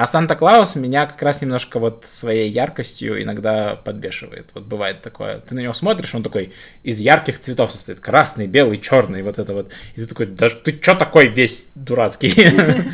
А 0.00 0.06
Санта-Клаус 0.06 0.76
меня 0.76 1.04
как 1.04 1.20
раз 1.20 1.42
немножко 1.42 1.78
вот 1.78 2.06
своей 2.08 2.50
яркостью 2.50 3.22
иногда 3.22 3.76
подбешивает. 3.76 4.48
Вот 4.54 4.64
бывает 4.64 5.02
такое. 5.02 5.40
Ты 5.40 5.54
на 5.54 5.60
него 5.60 5.74
смотришь, 5.74 6.14
он 6.14 6.22
такой 6.22 6.54
из 6.82 7.00
ярких 7.00 7.38
цветов 7.38 7.70
состоит. 7.70 8.00
Красный, 8.00 8.46
белый, 8.46 8.78
черный, 8.78 9.22
вот 9.22 9.38
это 9.38 9.52
вот. 9.52 9.72
И 9.96 10.00
ты 10.00 10.06
такой, 10.06 10.24
даже 10.24 10.56
ты 10.56 10.72
чё 10.72 10.94
такой 10.94 11.26
весь 11.26 11.68
дурацкий? 11.74 12.32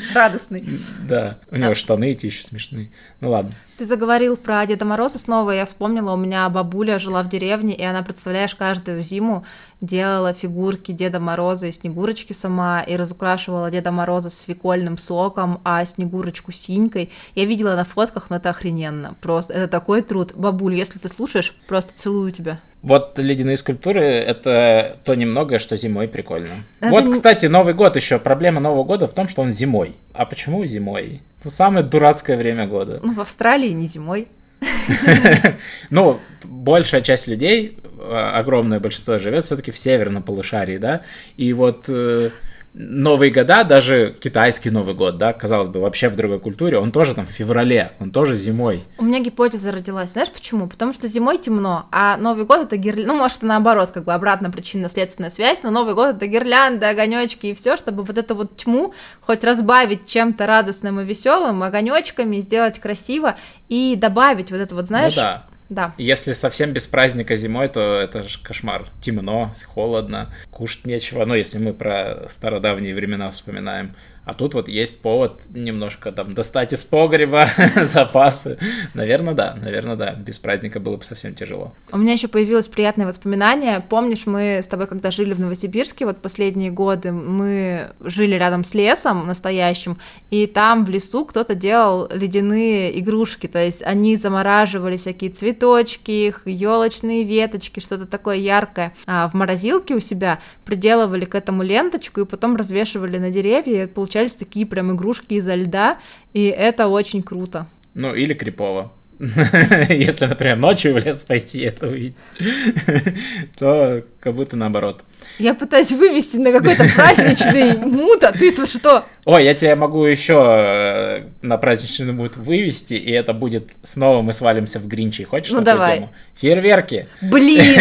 Радостный. 0.17 0.65
Да, 1.09 1.39
у 1.53 1.57
него 1.57 1.77
штаны 1.77 2.11
эти 2.11 2.27
еще 2.27 2.43
смешные. 2.43 2.91
Ну 3.21 3.31
ладно. 3.31 3.53
Ты 3.79 3.85
заговорил 3.85 4.37
про 4.37 4.67
Деда 4.67 4.85
Мороза 4.85 5.21
снова, 5.21 5.53
я 5.53 5.65
вспомнила, 5.65 6.13
у 6.13 6.17
меня 6.17 6.49
бабуля 6.49 6.99
жила 6.99 7.23
в 7.23 7.29
деревне, 7.29 7.77
и 7.77 7.85
она, 7.85 8.03
представляешь, 8.03 8.55
каждую 8.55 9.03
зиму 9.03 9.45
делала 9.81 10.33
фигурки 10.33 10.93
Деда 10.93 11.21
Мороза 11.21 11.67
и 11.67 11.73
Снегурочки 11.73 12.33
сама, 12.33 12.81
и 12.83 12.97
разукрашивала 12.97 13.71
Деда 13.71 13.93
Мороза 13.93 14.31
свекольным 14.31 14.99
соком, 14.99 15.61
а 15.65 15.85
Снегурочку 15.85 16.53
синькой. 16.53 17.11
Я 17.35 17.45
видела 17.45 17.75
на 17.75 17.85
фотках, 17.85 18.31
но 18.31 18.37
это 18.37 18.51
охрененно, 18.51 19.15
просто 19.21 19.55
это 19.55 19.69
такой 19.69 20.03
труд. 20.03 20.33
Бабуль, 20.35 20.75
если 20.75 20.99
ты 20.99 21.09
слушаешь, 21.09 21.55
просто 21.67 21.93
целую 21.95 22.31
тебя. 22.31 22.61
Вот 22.83 23.19
ледяные 23.19 23.57
скульптуры— 23.57 24.01
это 24.05 24.99
то 25.03 25.15
немногое, 25.15 25.59
что 25.59 25.77
зимой 25.77 26.07
прикольно. 26.07 26.51
Это 26.81 26.91
вот, 26.91 27.05
не... 27.07 27.13
кстати, 27.13 27.47
Новый 27.47 27.75
год 27.75 27.97
еще. 27.97 28.21
Проблема 28.21 28.61
Нового 28.61 28.85
года 28.85 29.09
в 29.09 29.13
том, 29.13 29.27
что 29.27 29.43
он 29.43 29.51
зимой. 29.51 29.97
А 30.13 30.25
почему 30.25 30.65
зимой? 30.67 31.21
Ну, 31.43 31.51
самое 31.51 31.85
дурацкое 31.85 32.37
время 32.37 32.67
года. 32.67 33.01
Ну, 33.03 33.13
в 33.13 33.21
Австралии 33.21 33.71
не 33.71 33.89
зимой. 33.89 34.29
Ну, 35.91 36.21
большая 36.45 37.01
часть 37.01 37.27
людей, 37.27 37.79
а, 37.99 38.39
огромное 38.39 38.81
большинство 38.81 39.19
живет 39.19 39.45
все-таки 39.45 39.71
в 39.71 39.79
северном 39.79 40.23
полушарии, 40.23 40.79
да, 40.79 41.03
и 41.37 41.53
вот 41.53 41.87
э, 41.89 42.31
Новые 42.79 43.33
года, 43.33 43.65
даже 43.65 44.15
китайский 44.21 44.69
Новый 44.69 44.95
год, 44.95 45.17
да, 45.17 45.33
казалось 45.33 45.69
бы, 45.69 45.81
вообще 45.81 46.11
в 46.11 46.15
другой 46.15 46.39
культуре, 46.39 46.79
он 46.79 46.93
тоже 46.93 47.15
там 47.15 47.27
в 47.27 47.31
феврале, 47.31 47.93
он 48.01 48.11
тоже 48.11 48.37
зимой. 48.37 48.85
У 48.99 49.05
меня 49.05 49.21
гипотеза 49.21 49.73
родилась, 49.73 50.11
знаешь 50.11 50.31
почему? 50.31 50.67
Потому 50.67 50.93
что 50.93 51.09
зимой 51.09 51.39
темно, 51.39 51.87
а 51.91 52.19
Новый 52.19 52.45
год 52.45 52.65
это 52.65 52.77
гирлянда, 52.77 53.15
ну, 53.15 53.19
может, 53.19 53.41
наоборот, 53.41 53.93
как 53.93 54.05
бы 54.05 54.13
обратно 54.13 54.51
причинно-следственная 54.51 55.31
связь, 55.31 55.63
но 55.63 55.71
Новый 55.71 55.95
год 55.95 56.17
это 56.17 56.27
гирлянда, 56.27 56.91
огонечки 56.91 57.47
и 57.47 57.55
все, 57.55 57.79
чтобы 57.79 58.03
вот 58.03 58.19
эту 58.19 58.35
вот 58.35 58.59
тьму 58.59 58.93
хоть 59.23 59.43
разбавить 59.43 60.05
чем-то 60.05 60.47
радостным 60.47 61.01
и 61.01 61.05
веселым, 61.05 61.63
огонечками, 61.63 62.41
сделать 62.41 62.79
красиво 62.79 63.37
и 63.71 63.97
добавить 63.97 64.51
вот 64.51 64.61
это 64.61 64.75
вот, 64.75 64.87
знаешь... 64.87 65.17
Ну 65.17 65.23
да 65.23 65.47
да. 65.69 65.95
Если 65.99 66.33
совсем 66.33 66.73
без 66.73 66.87
праздника 66.87 67.35
зимой, 67.37 67.69
то 67.69 67.99
это 67.99 68.23
же 68.23 68.39
кошмар. 68.41 68.87
Темно, 69.01 69.53
холодно, 69.67 70.33
кушать 70.51 70.87
нечего. 70.87 71.25
Ну, 71.25 71.35
если 71.35 71.59
мы 71.59 71.73
про 71.73 72.29
стародавние 72.29 72.95
времена 72.95 73.31
вспоминаем. 73.31 73.95
А 74.27 74.35
тут 74.35 74.55
вот 74.55 74.69
есть 74.69 75.01
повод 75.01 75.43
немножко 75.55 76.11
там 76.11 76.33
достать 76.33 76.73
из 76.73 76.83
погреба 76.83 77.49
запасы. 77.77 78.59
Наверное, 78.93 79.35
да, 79.35 79.57
наверное, 79.63 79.95
да. 79.95 80.15
Без 80.15 80.41
праздника 80.41 80.81
было 80.81 80.97
бы 80.97 81.05
совсем 81.05 81.33
тяжело. 81.33 81.73
У 81.93 81.99
меня 81.99 82.13
еще 82.13 82.27
появилось 82.27 82.67
приятное 82.67 83.07
воспоминание. 83.07 83.81
Помнишь, 83.89 84.27
мы 84.27 84.59
с 84.63 84.67
тобой, 84.67 84.89
когда 84.89 85.13
жили 85.13 85.33
в 85.33 85.39
Новосибирске, 85.39 86.07
вот 86.07 86.17
последние 86.19 86.73
годы, 86.73 87.13
мы 87.13 87.91
жили 88.01 88.35
рядом 88.35 88.65
с 88.65 88.75
лесом 88.75 89.29
настоящим, 89.29 89.97
и 90.31 90.49
там 90.49 90.85
в 90.85 90.91
лесу 90.91 91.25
кто-то 91.25 91.55
делал 91.55 92.09
ледяные 92.13 92.99
игрушки, 92.99 93.47
то 93.47 93.63
есть 93.63 93.85
они 93.85 94.17
замораживали 94.17 94.97
всякие 94.97 95.31
цветочки, 95.31 96.35
елочные 96.45 97.23
веточки, 97.23 97.79
что-то 97.79 98.07
такое 98.07 98.37
яркое 98.37 98.93
а 99.07 99.29
в 99.29 99.35
морозилке 99.35 99.95
у 99.95 100.01
себя, 100.01 100.41
приделывали 100.65 101.27
к 101.27 101.37
этому 101.37 101.63
ленточку 101.63 102.23
и 102.23 102.25
потом 102.25 102.57
развешивали 102.57 103.19
на 103.19 103.31
деревья, 103.31 103.85
и 103.85 103.87
получались 104.17 104.35
такие 104.35 104.65
прям 104.65 104.95
игрушки 104.95 105.35
изо 105.35 105.55
льда, 105.55 105.99
и 106.33 106.45
это 106.47 106.89
очень 106.89 107.23
круто. 107.23 107.67
Ну, 107.95 108.15
или 108.15 108.33
крипово. 108.33 108.91
Если, 109.19 110.27
например, 110.27 110.57
ночью 110.57 110.95
в 110.95 110.99
лес 110.99 111.23
пойти 111.23 111.61
это 111.61 111.89
увидеть, 111.89 112.15
то 113.59 114.03
как 114.21 114.35
будто 114.35 114.57
наоборот. 114.57 115.03
Я 115.39 115.53
пытаюсь 115.53 115.93
вывести 115.93 116.39
на 116.39 116.51
какой-то 116.51 116.87
праздничный 116.97 117.77
мут, 117.77 118.25
а 118.25 118.33
ты 118.33 118.53
тут 118.53 118.71
что? 118.71 119.05
Ой, 119.27 119.45
я 119.45 119.55
тебя 119.55 119.77
могу 119.77 120.05
еще 120.05 120.35
э, 120.35 121.23
на 121.43 121.59
праздничный 121.59 122.13
мут 122.13 122.37
вывести, 122.37 122.95
и 122.95 123.11
это 123.11 123.35
будет 123.35 123.69
снова 123.83 124.23
мы 124.23 124.33
свалимся 124.33 124.79
в 124.79 124.87
Гринчи. 124.87 125.25
Хочешь 125.25 125.53
ну, 125.53 125.61
давай. 125.61 125.97
тему? 125.97 126.13
Фейерверки. 126.41 127.07
Блин! 127.21 127.81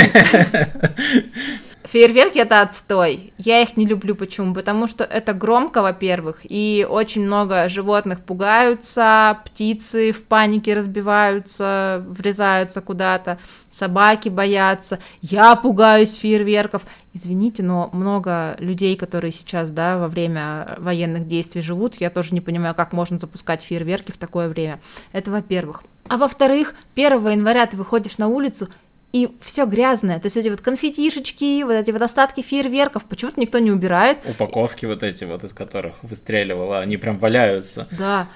Фейерверки 1.85 2.39
это 2.39 2.61
отстой. 2.61 3.33
Я 3.37 3.61
их 3.61 3.77
не 3.77 3.85
люблю. 3.85 4.15
Почему? 4.15 4.53
Потому 4.53 4.87
что 4.87 5.03
это 5.03 5.33
громко, 5.33 5.81
во-первых, 5.81 6.39
и 6.43 6.85
очень 6.89 7.25
много 7.25 7.69
животных 7.69 8.21
пугаются, 8.21 9.39
птицы 9.45 10.11
в 10.11 10.23
панике 10.23 10.73
разбиваются, 10.73 12.03
врезаются 12.07 12.81
куда-то, 12.81 13.37
собаки 13.69 14.29
боятся. 14.29 14.99
Я 15.21 15.55
пугаюсь 15.55 16.15
фейерверков. 16.15 16.83
Извините, 17.13 17.63
но 17.63 17.89
много 17.93 18.57
людей, 18.59 18.97
которые 18.97 19.31
сейчас, 19.31 19.71
да, 19.71 19.97
во 19.97 20.09
время 20.09 20.75
военных 20.79 21.27
действий 21.27 21.61
живут, 21.61 21.95
я 22.01 22.09
тоже 22.09 22.33
не 22.33 22.41
понимаю, 22.41 22.75
как 22.75 22.91
можно 22.91 23.19
запускать 23.19 23.61
фейерверки 23.61 24.11
в 24.11 24.17
такое 24.17 24.49
время. 24.49 24.81
Это 25.13 25.31
во-первых. 25.31 25.83
А 26.07 26.17
во-вторых, 26.17 26.75
1 26.95 27.29
января 27.29 27.65
ты 27.65 27.77
выходишь 27.77 28.17
на 28.17 28.27
улицу, 28.27 28.67
и 29.15 29.29
все 29.39 29.65
грязное. 29.65 30.19
То 30.19 30.25
есть 30.25 30.35
эти 30.35 30.49
вот 30.49 30.59
конфетишечки, 30.59 31.63
вот 31.63 31.71
эти 31.71 31.91
вот 31.91 32.01
остатки 32.01 32.41
фейерверков, 32.41 33.05
почему-то 33.05 33.39
никто 33.39 33.59
не 33.59 33.71
убирает. 33.71 34.17
Упаковки 34.25 34.85
вот 34.85 35.03
эти 35.03 35.23
вот, 35.23 35.45
из 35.45 35.53
которых 35.53 35.93
выстреливало, 36.01 36.81
они 36.81 36.97
прям 36.97 37.17
валяются. 37.17 37.87
Да. 37.97 38.27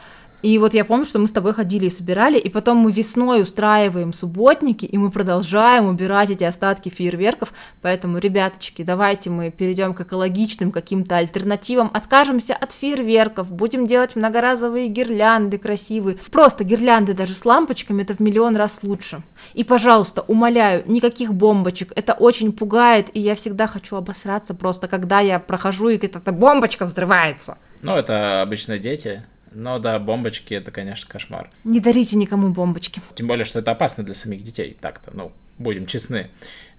И 0.41 0.57
вот 0.57 0.73
я 0.73 0.85
помню, 0.85 1.05
что 1.05 1.19
мы 1.19 1.27
с 1.27 1.31
тобой 1.31 1.53
ходили 1.53 1.87
и 1.87 1.89
собирали, 1.89 2.37
и 2.37 2.49
потом 2.49 2.77
мы 2.77 2.91
весной 2.91 3.41
устраиваем 3.41 4.13
субботники, 4.13 4.85
и 4.85 4.97
мы 4.97 5.11
продолжаем 5.11 5.87
убирать 5.87 6.29
эти 6.31 6.45
остатки 6.45 6.89
фейерверков. 6.89 7.53
Поэтому, 7.81 8.19
ребяточки, 8.19 8.83
давайте 8.83 9.29
мы 9.29 9.51
перейдем 9.51 9.93
к 9.93 10.01
экологичным 10.01 10.71
каким-то 10.71 11.17
альтернативам, 11.17 11.91
откажемся 11.93 12.55
от 12.55 12.71
фейерверков, 12.71 13.51
будем 13.51 13.85
делать 13.85 14.15
многоразовые 14.15 14.87
гирлянды 14.87 15.57
красивые. 15.57 16.17
Просто 16.31 16.63
гирлянды 16.63 17.13
даже 17.13 17.33
с 17.33 17.43
лампочками 17.43 18.03
это 18.03 18.13
в 18.13 18.19
миллион 18.19 18.55
раз 18.55 18.79
лучше. 18.83 19.21
И, 19.53 19.63
пожалуйста, 19.63 20.21
умоляю, 20.21 20.83
никаких 20.85 21.33
бомбочек, 21.33 21.91
это 21.95 22.13
очень 22.13 22.53
пугает, 22.53 23.09
и 23.13 23.19
я 23.19 23.35
всегда 23.35 23.67
хочу 23.67 23.97
обосраться 23.97 24.53
просто, 24.53 24.87
когда 24.87 25.19
я 25.19 25.39
прохожу, 25.39 25.89
и 25.89 25.97
эта 25.97 26.31
бомбочка 26.31 26.85
взрывается. 26.85 27.57
Ну, 27.81 27.95
это 27.95 28.41
обычно 28.41 28.77
дети, 28.77 29.23
но 29.51 29.79
да, 29.79 29.99
бомбочки 29.99 30.53
это, 30.53 30.71
конечно, 30.71 31.09
кошмар. 31.09 31.49
Не 31.63 31.79
дарите 31.79 32.17
никому 32.17 32.49
бомбочки. 32.49 33.01
Тем 33.15 33.27
более, 33.27 33.45
что 33.45 33.59
это 33.59 33.71
опасно 33.71 34.03
для 34.03 34.15
самих 34.15 34.43
детей. 34.43 34.77
Так-то, 34.79 35.11
ну, 35.13 35.31
будем 35.57 35.85
честны. 35.85 36.29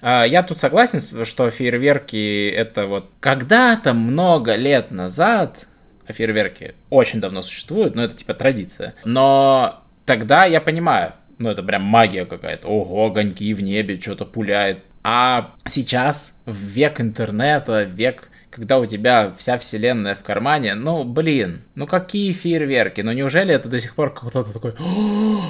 А, 0.00 0.24
я 0.24 0.42
тут 0.42 0.58
согласен, 0.58 1.24
что 1.24 1.50
фейерверки 1.50 2.48
это 2.48 2.86
вот 2.86 3.10
когда-то 3.20 3.94
много 3.94 4.56
лет 4.56 4.90
назад, 4.90 5.66
а 6.06 6.12
фейерверки 6.12 6.74
очень 6.88 7.20
давно 7.20 7.42
существуют, 7.42 7.94
но 7.94 8.04
это 8.04 8.16
типа 8.16 8.34
традиция. 8.34 8.94
Но 9.04 9.82
тогда 10.04 10.44
я 10.44 10.60
понимаю, 10.60 11.12
ну 11.38 11.48
это 11.50 11.62
прям 11.62 11.82
магия 11.82 12.24
какая-то. 12.24 12.66
Ого, 12.66 13.06
огоньки 13.06 13.52
в 13.54 13.62
небе, 13.62 14.00
что-то 14.00 14.24
пуляет. 14.24 14.80
А 15.02 15.54
сейчас, 15.66 16.34
в 16.44 16.54
век 16.54 17.00
интернета, 17.00 17.84
век 17.84 18.29
когда 18.50 18.78
у 18.78 18.86
тебя 18.86 19.32
вся 19.38 19.58
вселенная 19.58 20.14
в 20.14 20.22
кармане, 20.22 20.74
ну, 20.74 21.04
блин, 21.04 21.62
ну 21.76 21.86
какие 21.86 22.32
фейерверки, 22.32 23.00
ну 23.00 23.12
неужели 23.12 23.54
это 23.54 23.68
до 23.68 23.80
сих 23.80 23.94
пор 23.94 24.12
кто-то 24.12 24.52
такой, 24.52 24.74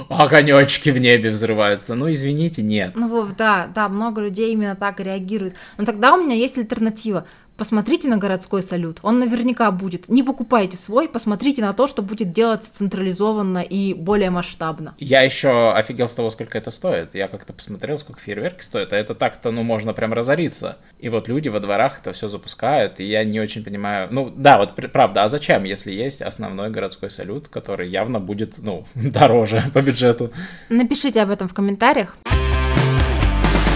огонечки 0.09 0.91
в 0.91 0.99
небе 0.99 1.31
взрываются, 1.31 1.95
ну 1.95 2.11
извините, 2.11 2.63
нет. 2.63 2.93
Ну, 2.95 3.09
Вов, 3.09 3.35
да, 3.37 3.69
да, 3.75 3.89
много 3.89 4.21
людей 4.21 4.53
именно 4.53 4.77
так 4.77 5.01
реагируют, 5.01 5.55
но 5.79 5.85
тогда 5.85 6.15
у 6.15 6.23
меня 6.23 6.35
есть 6.35 6.59
альтернатива, 6.59 7.27
посмотрите 7.61 8.09
на 8.09 8.17
городской 8.17 8.63
салют, 8.63 9.01
он 9.03 9.19
наверняка 9.19 9.71
будет. 9.71 10.09
Не 10.09 10.23
покупайте 10.23 10.79
свой, 10.79 11.11
посмотрите 11.11 11.61
на 11.61 11.75
то, 11.75 11.87
что 11.87 12.01
будет 12.01 12.33
делаться 12.33 12.73
централизованно 12.73 13.59
и 13.59 13.93
более 13.93 14.31
масштабно. 14.31 14.95
Я 14.97 15.21
еще 15.21 15.71
офигел 15.75 16.09
с 16.09 16.15
того, 16.15 16.31
сколько 16.31 16.57
это 16.57 16.71
стоит. 16.71 17.15
Я 17.15 17.29
как-то 17.29 17.53
посмотрел, 17.53 17.99
сколько 17.99 18.19
фейерверки 18.19 18.63
стоят, 18.63 18.95
а 18.95 18.97
это 18.97 19.15
так-то, 19.15 19.51
ну, 19.51 19.63
можно 19.63 19.93
прям 19.93 20.15
разориться. 20.15 20.79
И 20.99 21.11
вот 21.11 21.29
люди 21.29 21.51
во 21.51 21.61
дворах 21.61 21.99
это 22.01 22.15
все 22.15 22.29
запускают, 22.29 22.99
и 22.99 23.05
я 23.05 23.25
не 23.25 23.39
очень 23.39 23.63
понимаю... 23.63 24.09
Ну, 24.11 24.33
да, 24.35 24.57
вот 24.57 24.75
правда, 24.91 25.25
а 25.25 25.29
зачем, 25.29 25.65
если 25.65 25.93
есть 25.93 26.23
основной 26.23 26.71
городской 26.71 27.11
салют, 27.11 27.49
который 27.49 27.91
явно 27.91 28.21
будет, 28.21 28.55
ну, 28.57 28.87
дороже 28.95 29.65
по 29.75 29.83
бюджету? 29.83 30.33
Напишите 30.71 31.21
об 31.21 31.29
этом 31.29 31.47
в 31.47 31.53
комментариях. 31.53 32.17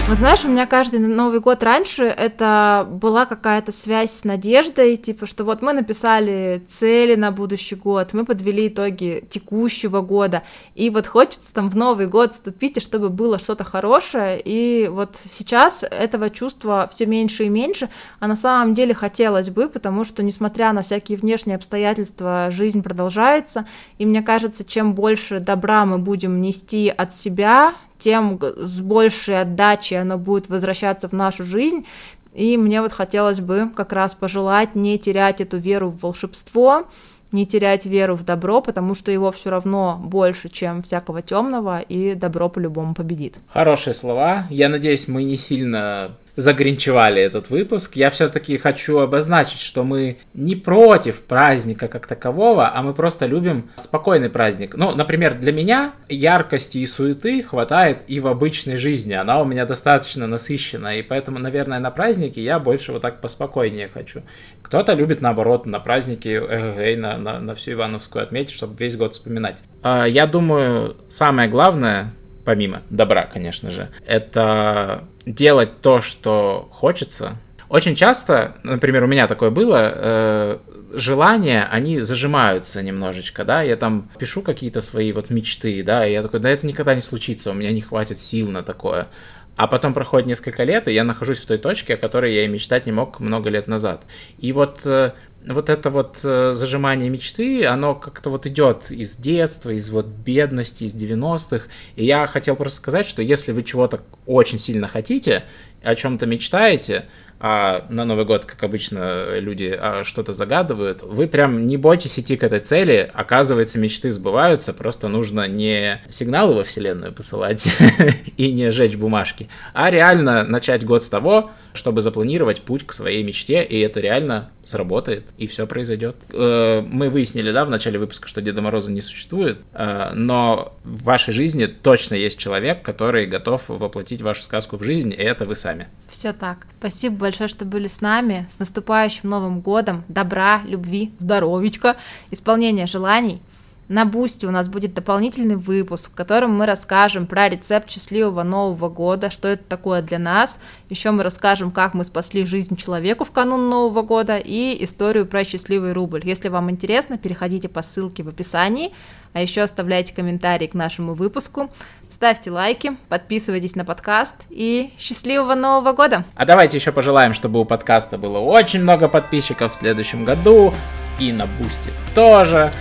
Вот 0.07 0.19
знаешь, 0.19 0.45
у 0.45 0.49
меня 0.49 0.67
каждый 0.67 0.99
Новый 0.99 1.39
год 1.39 1.63
раньше 1.63 2.03
это 2.03 2.87
была 2.87 3.25
какая-то 3.25 3.71
связь 3.71 4.11
с 4.11 4.23
надеждой, 4.23 4.97
типа, 4.97 5.25
что 5.25 5.43
вот 5.43 5.63
мы 5.63 5.73
написали 5.73 6.63
цели 6.67 7.15
на 7.15 7.31
будущий 7.31 7.73
год, 7.73 8.13
мы 8.13 8.23
подвели 8.23 8.67
итоги 8.67 9.25
текущего 9.27 10.01
года, 10.01 10.43
и 10.75 10.91
вот 10.91 11.07
хочется 11.07 11.51
там 11.51 11.71
в 11.71 11.75
Новый 11.75 12.05
год 12.05 12.33
вступить, 12.33 12.77
и 12.77 12.81
чтобы 12.81 13.09
было 13.09 13.39
что-то 13.39 13.63
хорошее, 13.63 14.39
и 14.45 14.87
вот 14.91 15.19
сейчас 15.25 15.81
этого 15.81 16.29
чувства 16.29 16.87
все 16.91 17.07
меньше 17.07 17.45
и 17.45 17.49
меньше, 17.49 17.89
а 18.19 18.27
на 18.27 18.35
самом 18.35 18.75
деле 18.75 18.93
хотелось 18.93 19.49
бы, 19.49 19.69
потому 19.69 20.03
что, 20.03 20.21
несмотря 20.21 20.71
на 20.71 20.83
всякие 20.83 21.17
внешние 21.17 21.55
обстоятельства, 21.55 22.49
жизнь 22.51 22.83
продолжается, 22.83 23.65
и 23.97 24.05
мне 24.05 24.21
кажется, 24.21 24.65
чем 24.65 24.93
больше 24.93 25.39
добра 25.39 25.83
мы 25.87 25.97
будем 25.97 26.41
нести 26.41 26.93
от 26.95 27.15
себя, 27.15 27.73
тем 27.99 28.39
с 28.57 28.81
большей 28.81 29.41
отдачей 29.41 29.99
оно 29.99 30.17
будет 30.17 30.49
возвращаться 30.49 31.07
в 31.07 31.13
нашу 31.13 31.43
жизнь. 31.43 31.85
И 32.33 32.57
мне 32.57 32.81
вот 32.81 32.91
хотелось 32.91 33.39
бы 33.39 33.69
как 33.75 33.93
раз 33.93 34.13
пожелать 34.13 34.75
не 34.75 34.99
терять 34.99 35.39
эту 35.39 35.57
веру 35.57 35.89
в 35.89 36.01
волшебство, 36.01 36.85
не 37.31 37.45
терять 37.45 37.85
веру 37.85 38.15
в 38.15 38.23
добро, 38.23 38.61
потому 38.61 38.95
что 38.95 39.11
его 39.11 39.31
все 39.31 39.49
равно 39.49 39.99
больше, 40.03 40.49
чем 40.49 40.83
всякого 40.83 41.21
темного, 41.21 41.79
и 41.79 42.13
добро 42.13 42.49
по-любому 42.49 42.93
победит. 42.93 43.35
Хорошие 43.47 43.93
слова. 43.93 44.47
Я 44.49 44.69
надеюсь, 44.69 45.07
мы 45.07 45.23
не 45.23 45.37
сильно 45.37 46.11
загринчевали 46.35 47.21
этот 47.21 47.49
выпуск. 47.49 47.95
Я 47.95 48.09
все-таки 48.09 48.57
хочу 48.57 48.99
обозначить, 48.99 49.59
что 49.59 49.83
мы 49.83 50.17
не 50.33 50.55
против 50.55 51.21
праздника 51.21 51.87
как 51.87 52.07
такового, 52.07 52.71
а 52.73 52.81
мы 52.81 52.93
просто 52.93 53.25
любим 53.25 53.69
спокойный 53.75 54.29
праздник. 54.29 54.75
Ну, 54.75 54.93
например, 54.95 55.35
для 55.35 55.51
меня 55.51 55.93
яркости 56.09 56.79
и 56.79 56.87
суеты 56.87 57.41
хватает 57.43 57.99
и 58.07 58.19
в 58.19 58.27
обычной 58.27 58.77
жизни. 58.77 59.13
Она 59.13 59.41
у 59.41 59.45
меня 59.45 59.65
достаточно 59.65 60.27
насыщена, 60.27 60.97
и 60.97 61.01
поэтому, 61.01 61.39
наверное, 61.39 61.79
на 61.79 61.91
празднике 61.91 62.43
я 62.43 62.59
больше 62.59 62.91
вот 62.91 63.01
так 63.01 63.21
поспокойнее 63.21 63.87
хочу. 63.87 64.21
Кто-то 64.61 64.93
любит, 64.93 65.21
наоборот, 65.21 65.65
на 65.65 65.79
праздники 65.79 66.27
эгэгэй, 66.27 66.95
на, 66.97 67.17
на, 67.17 67.39
на 67.39 67.55
всю 67.55 67.73
Ивановскую 67.73 68.23
отметить, 68.23 68.53
чтобы 68.53 68.75
весь 68.77 68.97
год 68.97 69.13
вспоминать. 69.13 69.57
А, 69.83 70.05
я 70.05 70.27
думаю, 70.27 70.97
самое 71.09 71.49
главное 71.49 72.13
помимо 72.45 72.83
добра, 72.89 73.25
конечно 73.25 73.71
же, 73.71 73.89
это 74.05 75.05
делать 75.25 75.81
то, 75.81 75.99
что 75.99 76.69
хочется. 76.71 77.37
Очень 77.67 77.95
часто, 77.95 78.55
например, 78.63 79.03
у 79.03 79.07
меня 79.07 79.27
такое 79.27 79.49
было, 79.49 79.91
э, 79.93 80.57
желания, 80.93 81.67
они 81.69 81.99
зажимаются 81.99 82.81
немножечко, 82.81 83.43
да, 83.43 83.61
я 83.63 83.75
там 83.75 84.09
пишу 84.19 84.41
какие-то 84.41 84.81
свои 84.81 85.11
вот 85.11 85.29
мечты, 85.29 85.83
да, 85.83 86.07
и 86.07 86.13
я 86.13 86.21
такой, 86.21 86.39
да 86.39 86.49
это 86.49 86.65
никогда 86.67 86.95
не 86.95 87.01
случится, 87.01 87.51
у 87.51 87.53
меня 87.53 87.71
не 87.71 87.81
хватит 87.81 88.19
сил 88.19 88.49
на 88.49 88.63
такое. 88.63 89.07
А 89.55 89.67
потом 89.67 89.93
проходит 89.93 90.27
несколько 90.27 90.63
лет, 90.63 90.87
и 90.87 90.93
я 90.93 91.03
нахожусь 91.03 91.39
в 91.39 91.45
той 91.45 91.57
точке, 91.57 91.93
о 91.93 91.97
которой 91.97 92.33
я 92.33 92.45
и 92.45 92.47
мечтать 92.47 92.85
не 92.85 92.91
мог 92.91 93.19
много 93.19 93.49
лет 93.49 93.67
назад. 93.67 94.03
И 94.37 94.51
вот 94.51 94.85
э, 94.85 95.13
вот 95.47 95.69
это 95.69 95.89
вот 95.89 96.19
э, 96.23 96.51
зажимание 96.53 97.09
мечты, 97.09 97.65
оно 97.65 97.95
как-то 97.95 98.29
вот 98.29 98.45
идет 98.47 98.91
из 98.91 99.15
детства, 99.15 99.69
из 99.69 99.89
вот 99.89 100.07
бедности, 100.07 100.83
из 100.83 100.95
90-х. 100.95 101.67
И 101.95 102.05
я 102.05 102.27
хотел 102.27 102.55
просто 102.55 102.77
сказать, 102.77 103.05
что 103.05 103.21
если 103.21 103.51
вы 103.51 103.63
чего-то 103.63 104.01
очень 104.25 104.59
сильно 104.59 104.87
хотите, 104.87 105.45
о 105.83 105.95
чем-то 105.95 106.25
мечтаете, 106.25 107.05
а 107.47 107.85
на 107.89 108.05
Новый 108.05 108.25
год, 108.25 108.43
как 108.43 108.63
обычно, 108.63 109.37
люди 109.37 109.71
а, 109.79 110.03
что-то 110.03 110.33
загадывают, 110.33 111.03
вы 111.03 111.27
прям 111.27 111.67
не 111.67 111.77
бойтесь 111.77 112.17
идти 112.17 112.37
к 112.37 112.43
этой 112.43 112.57
цели, 112.57 113.11
оказывается, 113.13 113.77
мечты 113.77 114.09
сбываются, 114.09 114.73
просто 114.73 115.09
нужно 115.09 115.47
не 115.47 116.01
сигналы 116.09 116.55
во 116.55 116.63
Вселенную 116.63 117.13
посылать 117.13 117.71
и 118.37 118.51
не 118.51 118.71
жечь 118.71 118.95
бумажки, 118.95 119.47
а 119.75 119.91
реально 119.91 120.43
начать 120.43 120.83
год 120.83 121.03
с 121.03 121.09
того, 121.09 121.51
чтобы 121.75 122.01
запланировать 122.01 122.61
путь 122.61 122.85
к 122.85 122.93
своей 122.93 123.23
мечте, 123.23 123.63
и 123.63 123.79
это 123.79 123.99
реально 123.99 124.49
сработает, 124.63 125.25
и 125.37 125.47
все 125.47 125.67
произойдет. 125.67 126.15
Э, 126.31 126.81
мы 126.81 127.09
выяснили, 127.09 127.51
да, 127.51 127.65
в 127.65 127.69
начале 127.69 127.99
выпуска, 127.99 128.27
что 128.27 128.41
Деда 128.41 128.61
Мороза 128.61 128.91
не 128.91 129.01
существует, 129.01 129.59
э, 129.73 130.11
но 130.13 130.73
в 130.83 131.03
вашей 131.03 131.33
жизни 131.33 131.65
точно 131.65 132.15
есть 132.15 132.37
человек, 132.37 132.81
который 132.81 133.25
готов 133.27 133.63
воплотить 133.67 134.21
вашу 134.21 134.41
сказку 134.41 134.77
в 134.77 134.83
жизнь, 134.83 135.11
и 135.11 135.21
это 135.21 135.45
вы 135.45 135.55
сами. 135.55 135.87
Все 136.09 136.33
так. 136.33 136.67
Спасибо 136.79 137.15
большое, 137.17 137.47
что 137.47 137.65
были 137.65 137.87
с 137.87 138.01
нами. 138.01 138.47
С 138.49 138.59
наступающим 138.59 139.29
Новым 139.29 139.61
годом. 139.61 140.03
Добра, 140.07 140.61
любви, 140.65 141.11
здоровичка, 141.17 141.97
исполнения 142.31 142.87
желаний. 142.87 143.41
На 143.87 144.05
Бусте 144.05 144.47
у 144.47 144.51
нас 144.51 144.67
будет 144.67 144.95
дополнительный 144.95 145.57
выпуск, 145.57 146.09
в 146.09 146.15
котором 146.15 146.57
мы 146.57 146.65
расскажем 146.65 147.27
про 147.27 147.49
рецепт 147.49 147.87
счастливого 147.91 148.41
Нового 148.41 148.89
года, 148.89 149.29
что 149.29 149.47
это 149.47 149.63
такое 149.63 150.01
для 150.01 150.17
нас. 150.17 150.59
Еще 150.89 151.11
мы 151.11 151.21
расскажем, 151.21 151.69
как 151.69 151.93
мы 151.93 152.03
спасли 152.03 152.45
жизнь 152.45 152.77
человеку 152.77 153.25
в 153.25 153.31
канун 153.31 153.69
Нового 153.69 154.01
года 154.01 154.37
и 154.37 154.83
историю 154.83 155.27
про 155.27 155.43
счастливый 155.43 155.93
рубль. 155.93 156.21
Если 156.23 156.47
вам 156.47 156.71
интересно, 156.71 157.19
переходите 157.19 157.69
по 157.69 157.83
ссылке 157.83 158.23
в 158.23 158.29
описании, 158.29 158.91
а 159.33 159.41
еще 159.41 159.61
оставляйте 159.61 160.15
комментарии 160.15 160.65
к 160.65 160.73
нашему 160.73 161.13
выпуску. 161.13 161.69
Ставьте 162.09 162.49
лайки, 162.49 162.97
подписывайтесь 163.07 163.75
на 163.75 163.85
подкаст 163.85 164.47
и 164.49 164.93
счастливого 164.97 165.53
Нового 165.53 165.93
года! 165.93 166.25
А 166.33 166.45
давайте 166.45 166.77
еще 166.77 166.91
пожелаем, 166.91 167.33
чтобы 167.33 167.59
у 167.59 167.65
подкаста 167.65 168.17
было 168.17 168.39
очень 168.39 168.81
много 168.81 169.07
подписчиков 169.07 169.73
в 169.73 169.75
следующем 169.75 170.25
году 170.25 170.73
и 171.19 171.31
на 171.31 171.45
Boosty 171.45 171.91
тоже. 172.15 172.71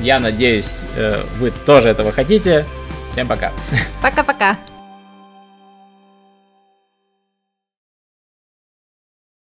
Я 0.00 0.20
надеюсь, 0.20 0.80
э, 0.96 1.22
вы 1.38 1.50
тоже 1.50 1.88
этого 1.88 2.12
хотите. 2.12 2.66
Всем 3.10 3.28
пока. 3.28 3.52
Пока-пока. 4.02 4.56